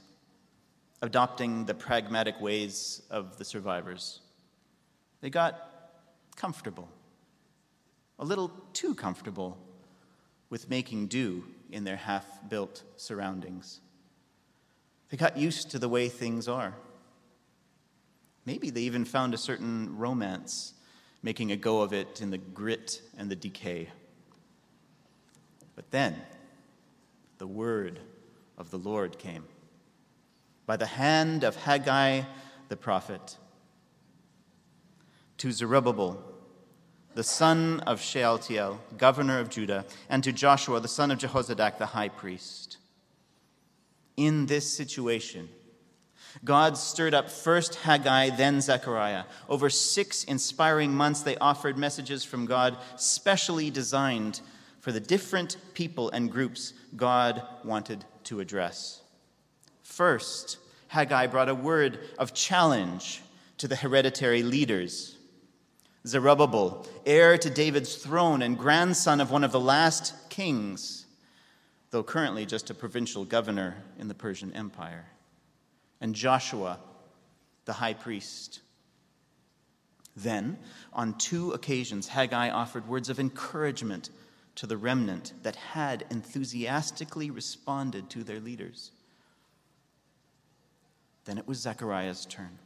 adopting 1.01 1.65
the 1.65 1.73
pragmatic 1.73 2.39
ways 2.39 3.01
of 3.10 3.38
the 3.38 3.45
survivors. 3.45 4.21
They 5.21 5.29
got 5.29 5.71
comfortable, 6.36 6.88
a 8.19 8.25
little 8.25 8.51
too 8.73 8.95
comfortable 8.95 9.58
with 10.49 10.69
making 10.69 11.08
do 11.08 11.43
in 11.71 11.84
their 11.84 11.95
half 11.95 12.25
built 12.49 12.84
surroundings. 12.97 13.79
They 15.10 15.17
got 15.17 15.38
used 15.38 15.71
to 15.71 15.79
the 15.79 15.89
way 15.89 16.10
things 16.10 16.47
are. 16.47 16.73
Maybe 18.45 18.69
they 18.69 18.81
even 18.81 19.05
found 19.05 19.34
a 19.34 19.38
certain 19.38 19.97
romance 19.97 20.73
making 21.23 21.51
a 21.51 21.55
go 21.55 21.81
of 21.81 21.91
it 21.91 22.21
in 22.21 22.29
the 22.29 22.38
grit 22.38 23.01
and 23.17 23.29
the 23.31 23.36
decay. 23.36 23.89
But 25.75 25.89
then 25.89 26.15
the 27.39 27.47
word 27.47 27.99
of 28.58 28.69
the 28.69 28.77
Lord 28.77 29.17
came 29.17 29.43
by 30.65 30.78
the 30.78 30.86
hand 30.86 31.43
of 31.43 31.56
Haggai 31.56 32.23
the 32.69 32.78
prophet 32.78 33.38
to 35.38 35.51
Zerubbabel, 35.51 36.23
the 37.13 37.23
son 37.23 37.82
of 37.82 38.01
Shealtiel, 38.01 38.80
governor 38.97 39.39
of 39.39 39.49
Judah, 39.49 39.86
and 40.10 40.23
to 40.23 40.32
Joshua, 40.32 40.80
the 40.80 40.88
son 40.88 41.12
of 41.12 41.19
Jehozadak, 41.19 41.78
the 41.78 41.88
high 41.88 42.10
priest. 42.10 42.78
In 44.17 44.45
this 44.45 44.71
situation, 44.75 45.49
God 46.43 46.78
stirred 46.78 47.13
up 47.13 47.30
first 47.30 47.75
Haggai, 47.75 48.32
then 48.32 48.60
Zechariah. 48.60 49.23
Over 49.47 49.69
six 49.69 50.23
inspiring 50.23 50.93
months, 50.93 51.21
they 51.21 51.38
offered 51.38 51.78
messages 51.78 52.23
from 52.23 52.45
God 52.45 52.78
specially 52.97 53.69
designed 53.69 54.41
for 54.80 54.91
the 54.91 54.99
different 54.99 55.58
people 55.73 56.10
and 56.10 56.32
groups 56.32 56.73
God 56.95 57.41
wanted 57.63 58.04
to 58.25 58.39
address. 58.39 59.01
First, 59.86 60.58
Haggai 60.88 61.28
brought 61.28 61.48
a 61.48 61.56
word 61.56 62.00
of 62.17 62.34
challenge 62.34 63.21
to 63.60 63.67
the 63.67 63.76
hereditary 63.76 64.41
leaders. 64.41 65.15
Zerubbabel, 66.06 66.86
heir 67.06 67.38
to 67.38 67.50
David's 67.50 67.95
throne 67.95 68.41
and 68.41 68.58
grandson 68.58 69.21
of 69.21 69.32
one 69.32 69.43
of 69.43 69.52
the 69.52 69.60
last 69.60 70.30
kings, 70.30 71.06
though 71.91 72.04
currently 72.04 72.45
just 72.45 72.69
a 72.71 72.74
provincial 72.74 73.26
governor 73.26 73.78
in 73.98 74.08
the 74.08 74.15
Persian 74.15 74.52
Empire 74.54 75.06
and 76.02 76.15
Joshua, 76.15 76.80
the 77.65 77.74
high 77.74 77.93
priest. 77.93 78.62
Then, 80.15 80.58
on 80.93 81.17
two 81.17 81.52
occasions, 81.52 82.08
Haggai 82.08 82.50
offered 82.50 82.88
words 82.88 83.10
of 83.10 83.19
encouragement 83.19 84.10
to 84.56 84.65
the 84.65 84.78
remnant 84.78 85.34
that 85.43 85.56
had 85.56 86.06
enthusiastically 86.10 87.30
responded 87.30 88.10
to 88.10 88.24
their 88.24 88.39
leaders. 88.39 88.91
Then 91.25 91.38
it 91.38 91.47
was 91.47 91.59
Zechariah's 91.59 92.25
turn. 92.25 92.59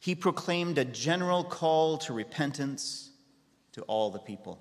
He 0.00 0.14
proclaimed 0.14 0.78
a 0.78 0.84
general 0.84 1.44
call 1.44 1.98
to 1.98 2.12
repentance 2.12 3.10
to 3.72 3.82
all 3.82 4.10
the 4.10 4.18
people. 4.18 4.60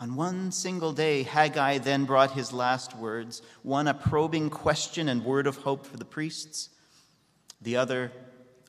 On 0.00 0.16
one 0.16 0.52
single 0.52 0.92
day, 0.92 1.22
Haggai 1.22 1.78
then 1.78 2.04
brought 2.04 2.32
his 2.32 2.52
last 2.52 2.96
words 2.96 3.42
one, 3.62 3.88
a 3.88 3.94
probing 3.94 4.50
question 4.50 5.08
and 5.08 5.24
word 5.24 5.46
of 5.46 5.58
hope 5.58 5.86
for 5.86 5.96
the 5.96 6.04
priests, 6.04 6.70
the 7.60 7.76
other, 7.76 8.12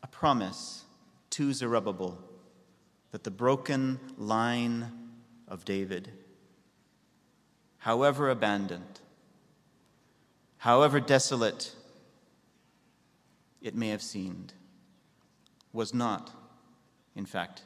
a 0.03 0.07
promise 0.07 0.83
to 1.31 1.51
Zerubbabel 1.51 2.19
that 3.11 3.23
the 3.23 3.31
broken 3.31 3.99
line 4.17 4.91
of 5.47 5.65
David, 5.65 6.11
however 7.77 8.29
abandoned, 8.29 8.99
however 10.57 10.99
desolate 10.99 11.75
it 13.65 13.75
may 13.75 13.89
have 13.89 14.01
seemed, 14.01 14.53
was 15.73 15.93
not, 15.93 16.31
in 17.15 17.25
fact, 17.25 17.63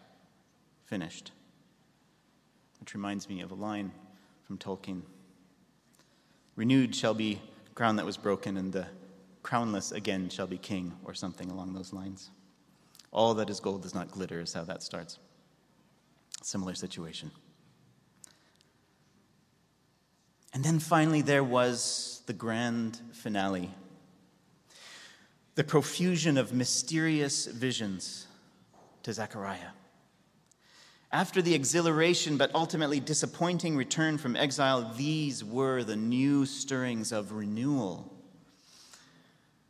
finished 0.85 1.31
which 2.79 2.95
reminds 2.95 3.29
me 3.29 3.41
of 3.41 3.51
a 3.51 3.55
line 3.55 3.91
from 4.47 4.57
Tolkien 4.57 5.03
Renewed 6.55 6.93
shall 6.93 7.13
be 7.13 7.41
crown 7.73 7.95
that 7.95 8.05
was 8.05 8.17
broken, 8.17 8.57
and 8.57 8.73
the 8.73 8.85
crownless 9.43 9.93
again 9.93 10.27
shall 10.27 10.45
be 10.45 10.57
king, 10.57 10.91
or 11.05 11.13
something 11.13 11.49
along 11.49 11.71
those 11.71 11.93
lines. 11.93 12.31
All 13.12 13.33
that 13.35 13.49
is 13.49 13.62
gold 13.62 13.81
does 13.81 13.95
not 13.95 14.12
glitter, 14.12 14.41
is 14.41 14.53
how 14.53 14.65
that 14.65 14.83
starts. 14.83 15.19
Similar 16.43 16.75
situation. 16.75 17.31
And 20.53 20.62
then 20.62 20.79
finally, 20.79 21.21
there 21.21 21.45
was 21.45 22.23
the 22.25 22.33
grand 22.33 22.99
finale 23.13 23.71
the 25.59 25.63
profusion 25.65 26.37
of 26.37 26.53
mysterious 26.53 27.45
visions 27.45 28.27
to 29.03 29.11
Zechariah. 29.11 29.73
After 31.11 31.41
the 31.41 31.53
exhilaration 31.53 32.37
but 32.37 32.55
ultimately 32.55 33.01
disappointing 33.01 33.75
return 33.75 34.17
from 34.17 34.37
exile, 34.37 34.93
these 34.95 35.43
were 35.43 35.83
the 35.83 35.97
new 35.97 36.45
stirrings 36.45 37.11
of 37.11 37.33
renewal. 37.33 38.09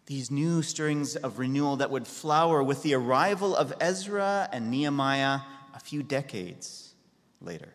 These 0.05 0.29
new 0.29 0.61
stirrings 0.61 1.15
of 1.15 1.39
renewal 1.39 1.77
that 1.77 1.89
would 1.89 2.05
flower 2.05 2.61
with 2.61 2.83
the 2.83 2.93
arrival 2.93 3.55
of 3.55 3.73
Ezra 3.79 4.47
and 4.51 4.69
Nehemiah 4.69 5.39
a 5.73 5.79
few 5.79 6.03
decades 6.03 6.93
later. 7.41 7.73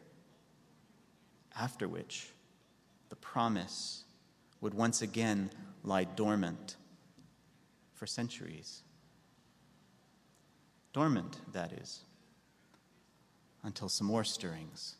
After 1.58 1.88
which, 1.88 2.28
the 3.08 3.16
promise 3.16 4.04
would 4.60 4.74
once 4.74 5.02
again 5.02 5.50
lie 5.82 6.04
dormant 6.04 6.76
for 8.04 8.08
centuries. 8.08 8.82
Dormant, 10.92 11.38
that 11.54 11.72
is 11.72 12.00
until 13.62 13.88
some 13.88 14.06
more 14.06 14.24
stirrings. 14.24 14.96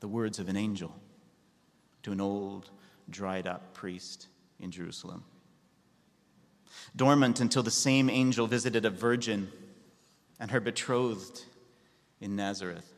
The 0.00 0.08
words 0.08 0.38
of 0.38 0.50
an 0.50 0.56
angel 0.58 0.94
to 2.02 2.12
an 2.12 2.20
old, 2.20 2.68
dried 3.08 3.46
up 3.46 3.72
priest 3.72 4.26
in 4.60 4.70
Jerusalem. 4.70 5.24
Dormant 6.94 7.40
until 7.40 7.62
the 7.62 7.70
same 7.70 8.10
angel 8.10 8.46
visited 8.46 8.84
a 8.84 8.90
virgin 8.90 9.50
and 10.38 10.50
her 10.50 10.60
betrothed 10.60 11.42
in 12.20 12.36
Nazareth. 12.36 12.92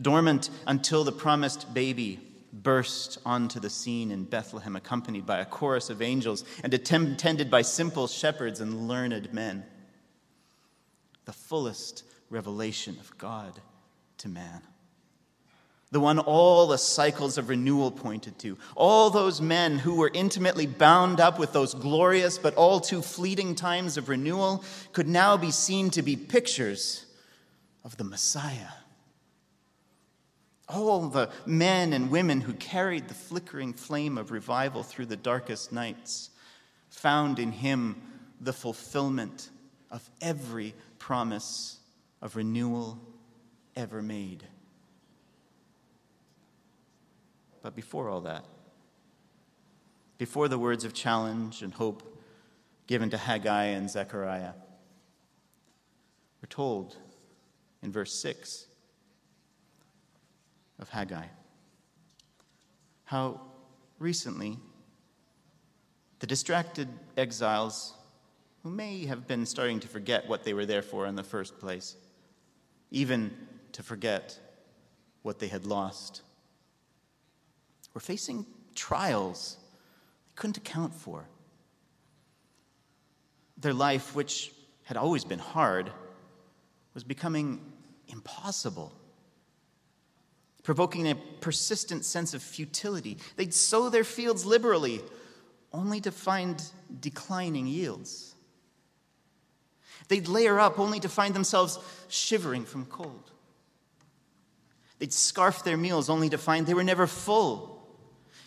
Dormant 0.00 0.48
until 0.66 1.04
the 1.04 1.12
promised 1.12 1.74
baby 1.74 2.20
burst 2.52 3.18
onto 3.26 3.60
the 3.60 3.70
scene 3.70 4.10
in 4.10 4.24
Bethlehem, 4.24 4.76
accompanied 4.76 5.26
by 5.26 5.38
a 5.38 5.44
chorus 5.44 5.90
of 5.90 6.02
angels 6.02 6.44
and 6.62 6.72
attended 6.74 7.50
by 7.50 7.62
simple 7.62 8.06
shepherds 8.06 8.60
and 8.60 8.88
learned 8.88 9.32
men. 9.32 9.64
The 11.24 11.32
fullest 11.32 12.04
revelation 12.30 12.96
of 13.00 13.16
God 13.18 13.60
to 14.18 14.28
man. 14.28 14.62
the 15.90 16.00
one 16.00 16.18
all 16.18 16.66
the 16.66 16.76
cycles 16.76 17.38
of 17.38 17.48
renewal 17.48 17.90
pointed 17.90 18.38
to. 18.40 18.58
All 18.76 19.08
those 19.08 19.40
men 19.40 19.78
who 19.78 19.94
were 19.94 20.10
intimately 20.12 20.66
bound 20.66 21.18
up 21.18 21.38
with 21.38 21.52
those 21.52 21.72
glorious 21.72 22.36
but 22.36 22.54
all 22.56 22.80
too 22.80 23.00
fleeting 23.00 23.54
times 23.54 23.96
of 23.96 24.08
renewal 24.08 24.64
could 24.92 25.08
now 25.08 25.36
be 25.36 25.50
seen 25.50 25.90
to 25.90 26.02
be 26.02 26.16
pictures 26.16 27.06
of 27.84 27.96
the 27.96 28.04
Messiah. 28.04 28.68
All 30.68 31.08
the 31.08 31.30
men 31.46 31.92
and 31.94 32.10
women 32.10 32.42
who 32.42 32.52
carried 32.52 33.08
the 33.08 33.14
flickering 33.14 33.72
flame 33.72 34.18
of 34.18 34.30
revival 34.30 34.82
through 34.82 35.06
the 35.06 35.16
darkest 35.16 35.72
nights 35.72 36.30
found 36.90 37.38
in 37.38 37.52
him 37.52 38.02
the 38.40 38.52
fulfillment 38.52 39.48
of 39.90 40.08
every 40.20 40.74
promise 40.98 41.78
of 42.20 42.36
renewal 42.36 42.98
ever 43.76 44.02
made. 44.02 44.44
But 47.62 47.74
before 47.74 48.08
all 48.08 48.20
that, 48.22 48.44
before 50.18 50.48
the 50.48 50.58
words 50.58 50.84
of 50.84 50.92
challenge 50.92 51.62
and 51.62 51.72
hope 51.72 52.02
given 52.86 53.10
to 53.10 53.18
Haggai 53.18 53.64
and 53.64 53.88
Zechariah, 53.88 54.52
we're 56.42 56.48
told 56.48 56.96
in 57.82 57.90
verse 57.90 58.14
6 58.14 58.67
of 60.78 60.88
Haggai 60.88 61.26
how 63.08 63.40
recently 63.98 64.58
the 66.18 66.26
distracted 66.26 66.86
exiles, 67.16 67.94
who 68.62 68.68
may 68.68 69.06
have 69.06 69.26
been 69.26 69.46
starting 69.46 69.80
to 69.80 69.88
forget 69.88 70.28
what 70.28 70.44
they 70.44 70.52
were 70.52 70.66
there 70.66 70.82
for 70.82 71.06
in 71.06 71.14
the 71.14 71.22
first 71.22 71.58
place, 71.58 71.96
even 72.90 73.34
to 73.72 73.82
forget 73.82 74.38
what 75.22 75.38
they 75.38 75.46
had 75.46 75.64
lost, 75.64 76.20
were 77.94 78.00
facing 78.02 78.44
trials 78.74 79.56
they 80.26 80.34
couldn't 80.36 80.58
account 80.58 80.92
for. 80.92 81.26
Their 83.56 83.72
life, 83.72 84.14
which 84.14 84.52
had 84.82 84.98
always 84.98 85.24
been 85.24 85.38
hard, 85.38 85.90
was 86.92 87.04
becoming 87.04 87.72
impossible, 88.08 88.92
provoking 90.68 91.08
a 91.08 91.14
persistent 91.14 92.04
sense 92.04 92.34
of 92.34 92.42
futility. 92.42 93.16
They'd 93.36 93.54
sow 93.54 93.88
their 93.88 94.04
fields 94.04 94.44
liberally, 94.44 95.00
only 95.72 95.98
to 96.02 96.12
find 96.12 96.62
declining 97.00 97.66
yields. 97.66 98.34
They'd 100.08 100.28
layer 100.28 100.60
up 100.60 100.78
only 100.78 101.00
to 101.00 101.08
find 101.08 101.32
themselves 101.32 101.78
shivering 102.08 102.66
from 102.66 102.84
cold. 102.84 103.30
They'd 104.98 105.14
scarf 105.14 105.64
their 105.64 105.78
meals 105.78 106.10
only 106.10 106.28
to 106.28 106.36
find 106.36 106.66
they 106.66 106.74
were 106.74 106.84
never 106.84 107.06
full. 107.06 107.88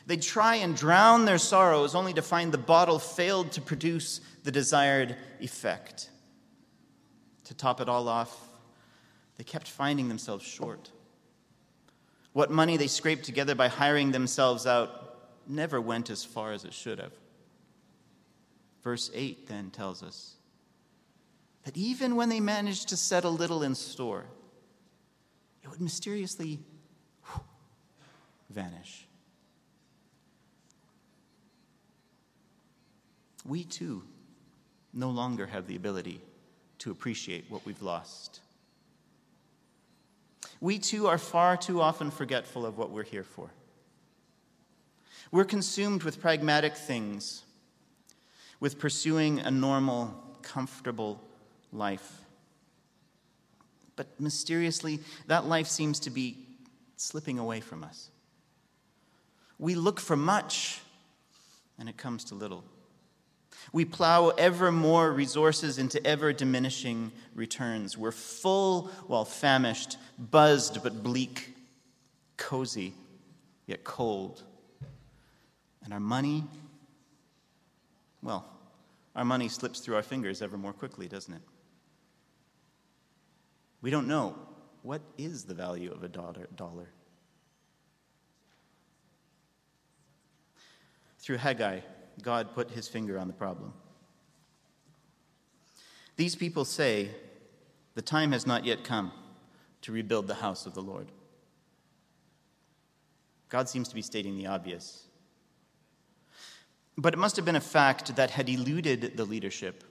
They'd 0.05 0.21
try 0.21 0.57
and 0.57 0.75
drown 0.75 1.25
their 1.25 1.39
sorrows 1.39 1.95
only 1.95 2.13
to 2.13 2.21
find 2.21 2.51
the 2.51 2.59
bottle 2.59 2.99
failed 2.99 3.51
to 3.53 3.61
produce 3.61 4.21
the 4.43 4.51
desired 4.51 5.15
effect. 5.39 6.11
To 7.45 7.55
top 7.55 7.81
it 7.81 7.89
all 7.89 8.07
off, 8.07 8.47
they 9.37 9.43
kept 9.43 9.67
finding 9.67 10.07
themselves 10.07 10.45
short. 10.45 10.91
What 12.33 12.49
money 12.49 12.77
they 12.77 12.87
scraped 12.87 13.25
together 13.25 13.55
by 13.55 13.67
hiring 13.67 14.11
themselves 14.11 14.65
out 14.65 15.19
never 15.47 15.81
went 15.81 16.09
as 16.09 16.23
far 16.23 16.53
as 16.53 16.63
it 16.63 16.73
should 16.73 16.99
have. 16.99 17.13
Verse 18.83 19.11
8 19.13 19.47
then 19.47 19.69
tells 19.69 20.01
us 20.01 20.35
that 21.63 21.77
even 21.77 22.15
when 22.15 22.29
they 22.29 22.39
managed 22.39 22.89
to 22.89 22.97
set 22.97 23.23
a 23.23 23.29
little 23.29 23.63
in 23.63 23.75
store, 23.75 24.25
it 25.63 25.69
would 25.69 25.81
mysteriously 25.81 26.59
vanish. 28.49 29.05
We 33.45 33.63
too 33.63 34.03
no 34.93 35.09
longer 35.09 35.47
have 35.47 35.67
the 35.67 35.75
ability 35.75 36.21
to 36.79 36.91
appreciate 36.91 37.45
what 37.49 37.65
we've 37.65 37.81
lost. 37.81 38.41
We 40.61 40.77
too 40.77 41.07
are 41.07 41.17
far 41.17 41.57
too 41.57 41.81
often 41.81 42.11
forgetful 42.11 42.65
of 42.65 42.77
what 42.77 42.91
we're 42.91 43.03
here 43.03 43.23
for. 43.23 43.49
We're 45.31 45.43
consumed 45.43 46.03
with 46.03 46.21
pragmatic 46.21 46.75
things, 46.75 47.43
with 48.59 48.77
pursuing 48.77 49.39
a 49.39 49.49
normal, 49.49 50.13
comfortable 50.43 51.19
life. 51.73 52.21
But 53.95 54.07
mysteriously, 54.19 54.99
that 55.27 55.45
life 55.45 55.67
seems 55.67 55.99
to 56.01 56.09
be 56.09 56.37
slipping 56.95 57.39
away 57.39 57.59
from 57.59 57.83
us. 57.83 58.09
We 59.57 59.75
look 59.75 59.99
for 59.99 60.15
much, 60.15 60.79
and 61.79 61.89
it 61.89 61.97
comes 61.97 62.23
to 62.25 62.35
little. 62.35 62.63
We 63.73 63.85
plow 63.85 64.29
ever 64.29 64.71
more 64.71 65.11
resources 65.11 65.77
into 65.77 66.05
ever 66.05 66.33
diminishing 66.33 67.11
returns. 67.35 67.97
We're 67.97 68.11
full 68.11 68.87
while 69.07 69.25
famished, 69.25 69.97
buzzed 70.17 70.83
but 70.83 71.03
bleak, 71.03 71.55
cozy 72.37 72.93
yet 73.67 73.83
cold. 73.83 74.43
And 75.83 75.93
our 75.93 75.99
money, 75.99 76.43
well, 78.21 78.45
our 79.15 79.25
money 79.25 79.47
slips 79.47 79.79
through 79.79 79.95
our 79.95 80.03
fingers 80.03 80.41
ever 80.41 80.57
more 80.57 80.73
quickly, 80.73 81.07
doesn't 81.07 81.33
it? 81.33 81.41
We 83.81 83.89
don't 83.89 84.07
know 84.07 84.35
what 84.83 85.01
is 85.17 85.43
the 85.43 85.53
value 85.53 85.91
of 85.91 86.03
a 86.03 86.07
dollar. 86.07 86.89
Through 91.19 91.37
Haggai, 91.37 91.79
God 92.21 92.53
put 92.53 92.71
his 92.71 92.87
finger 92.87 93.17
on 93.17 93.27
the 93.27 93.33
problem. 93.33 93.73
These 96.17 96.35
people 96.35 96.65
say, 96.65 97.09
The 97.95 98.01
time 98.01 98.31
has 98.31 98.45
not 98.45 98.65
yet 98.65 98.83
come 98.83 99.11
to 99.81 99.91
rebuild 99.91 100.27
the 100.27 100.35
house 100.35 100.65
of 100.65 100.73
the 100.73 100.81
Lord. 100.81 101.11
God 103.49 103.67
seems 103.67 103.87
to 103.89 103.95
be 103.95 104.01
stating 104.01 104.37
the 104.37 104.47
obvious. 104.47 105.03
But 106.97 107.13
it 107.13 107.17
must 107.17 107.35
have 107.35 107.45
been 107.45 107.55
a 107.55 107.61
fact 107.61 108.15
that 108.15 108.31
had 108.31 108.49
eluded 108.49 109.17
the 109.17 109.25
leadership, 109.25 109.83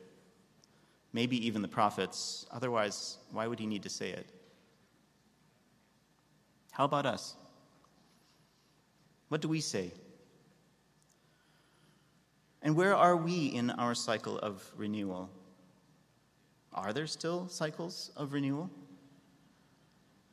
maybe 1.12 1.44
even 1.46 1.62
the 1.62 1.68
prophets. 1.68 2.46
Otherwise, 2.50 3.18
why 3.32 3.46
would 3.46 3.58
he 3.58 3.66
need 3.66 3.82
to 3.82 3.90
say 3.90 4.10
it? 4.10 4.30
How 6.70 6.84
about 6.84 7.06
us? 7.06 7.34
What 9.28 9.40
do 9.40 9.48
we 9.48 9.60
say? 9.60 9.92
And 12.62 12.76
where 12.76 12.94
are 12.94 13.16
we 13.16 13.46
in 13.46 13.70
our 13.70 13.94
cycle 13.94 14.38
of 14.38 14.70
renewal? 14.76 15.30
Are 16.72 16.92
there 16.92 17.06
still 17.06 17.48
cycles 17.48 18.10
of 18.16 18.32
renewal? 18.32 18.70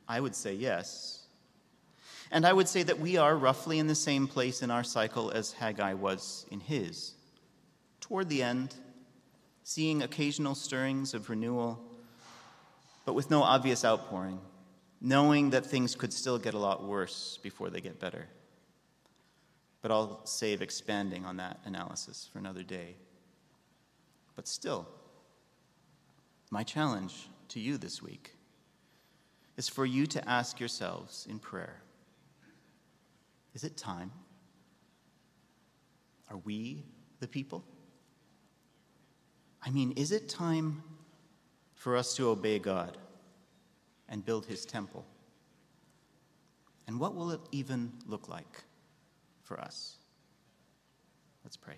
I 0.06 0.20
would 0.20 0.34
say 0.34 0.54
yes. 0.54 1.26
And 2.30 2.46
I 2.46 2.52
would 2.52 2.68
say 2.68 2.82
that 2.82 3.00
we 3.00 3.16
are 3.16 3.36
roughly 3.36 3.78
in 3.78 3.86
the 3.86 3.94
same 3.94 4.26
place 4.26 4.62
in 4.62 4.70
our 4.70 4.84
cycle 4.84 5.30
as 5.30 5.52
Haggai 5.52 5.94
was 5.94 6.46
in 6.50 6.60
his. 6.60 7.14
Toward 8.00 8.28
the 8.28 8.42
end, 8.42 8.74
seeing 9.64 10.02
occasional 10.02 10.54
stirrings 10.54 11.14
of 11.14 11.30
renewal, 11.30 11.78
but 13.04 13.14
with 13.14 13.30
no 13.30 13.42
obvious 13.42 13.84
outpouring, 13.84 14.40
knowing 15.00 15.50
that 15.50 15.64
things 15.64 15.94
could 15.94 16.12
still 16.12 16.38
get 16.38 16.54
a 16.54 16.58
lot 16.58 16.84
worse 16.84 17.38
before 17.42 17.70
they 17.70 17.80
get 17.80 17.98
better. 17.98 18.26
But 19.80 19.90
I'll 19.90 20.24
save 20.26 20.60
expanding 20.60 21.24
on 21.24 21.36
that 21.36 21.60
analysis 21.64 22.28
for 22.32 22.38
another 22.38 22.62
day. 22.62 22.96
But 24.34 24.48
still, 24.48 24.88
my 26.50 26.62
challenge 26.62 27.28
to 27.48 27.60
you 27.60 27.78
this 27.78 28.02
week 28.02 28.34
is 29.56 29.68
for 29.68 29.84
you 29.84 30.06
to 30.06 30.28
ask 30.28 30.60
yourselves 30.60 31.26
in 31.28 31.38
prayer 31.38 31.82
is 33.54 33.64
it 33.64 33.76
time? 33.76 34.12
Are 36.30 36.36
we 36.36 36.84
the 37.18 37.26
people? 37.26 37.64
I 39.62 39.70
mean, 39.70 39.92
is 39.96 40.12
it 40.12 40.28
time 40.28 40.82
for 41.74 41.96
us 41.96 42.14
to 42.16 42.28
obey 42.28 42.60
God 42.60 42.96
and 44.08 44.24
build 44.24 44.46
his 44.46 44.64
temple? 44.64 45.04
And 46.86 47.00
what 47.00 47.16
will 47.16 47.32
it 47.32 47.40
even 47.50 47.92
look 48.06 48.28
like 48.28 48.62
for 49.48 49.58
us? 49.58 49.96
Let's 51.42 51.56
pray. 51.56 51.76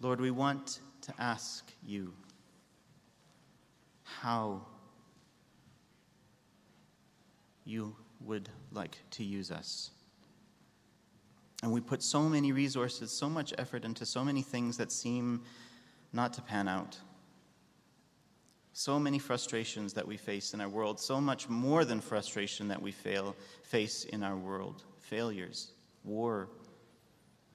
Lord, 0.00 0.20
we 0.20 0.30
want 0.30 0.78
to 1.02 1.12
ask 1.18 1.72
you 1.84 2.12
how 4.04 4.62
you 7.64 7.96
would 8.20 8.48
like 8.70 8.98
to 9.10 9.24
use 9.24 9.50
us. 9.50 9.90
And 11.64 11.72
we 11.72 11.80
put 11.80 12.02
so 12.02 12.28
many 12.28 12.52
resources, 12.52 13.10
so 13.10 13.28
much 13.28 13.52
effort 13.58 13.84
into 13.84 14.06
so 14.06 14.24
many 14.24 14.42
things 14.42 14.76
that 14.76 14.92
seem 14.92 15.42
not 16.12 16.32
to 16.34 16.42
pan 16.42 16.68
out. 16.68 16.98
So 18.78 18.98
many 18.98 19.18
frustrations 19.18 19.94
that 19.94 20.06
we 20.06 20.18
face 20.18 20.52
in 20.52 20.60
our 20.60 20.68
world, 20.68 21.00
so 21.00 21.18
much 21.18 21.48
more 21.48 21.86
than 21.86 21.98
frustration 21.98 22.68
that 22.68 22.82
we 22.82 22.92
fail, 22.92 23.34
face 23.62 24.04
in 24.04 24.22
our 24.22 24.36
world 24.36 24.84
failures, 24.98 25.72
war, 26.04 26.50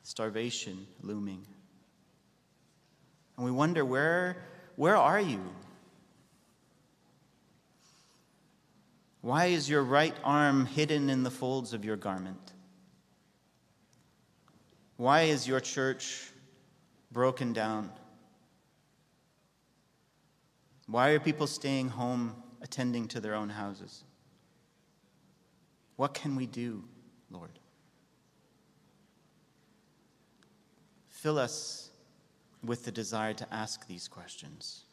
starvation 0.01 0.87
looming. 1.03 1.45
And 3.37 3.45
we 3.45 3.51
wonder, 3.51 3.85
where, 3.85 4.37
where 4.77 4.97
are 4.97 5.21
you? 5.21 5.43
Why 9.21 9.45
is 9.45 9.69
your 9.69 9.83
right 9.83 10.15
arm 10.23 10.65
hidden 10.65 11.07
in 11.07 11.21
the 11.21 11.29
folds 11.29 11.73
of 11.73 11.85
your 11.85 11.97
garment? 11.97 12.53
Why 14.97 15.21
is 15.25 15.47
your 15.47 15.59
church 15.59 16.31
broken 17.11 17.53
down? 17.53 17.91
Why 20.91 21.11
are 21.11 21.19
people 21.19 21.47
staying 21.47 21.87
home 21.87 22.35
attending 22.61 23.07
to 23.07 23.21
their 23.21 23.33
own 23.33 23.47
houses? 23.47 24.03
What 25.95 26.13
can 26.13 26.35
we 26.35 26.45
do, 26.45 26.83
Lord? 27.29 27.59
Fill 31.07 31.39
us 31.39 31.91
with 32.61 32.83
the 32.83 32.91
desire 32.91 33.33
to 33.35 33.53
ask 33.53 33.87
these 33.87 34.09
questions 34.09 34.83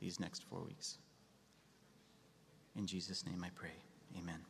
these 0.00 0.18
next 0.18 0.42
four 0.42 0.62
weeks. 0.64 0.98
In 2.74 2.84
Jesus' 2.84 3.24
name 3.24 3.44
I 3.44 3.50
pray. 3.54 3.76
Amen. 4.18 4.40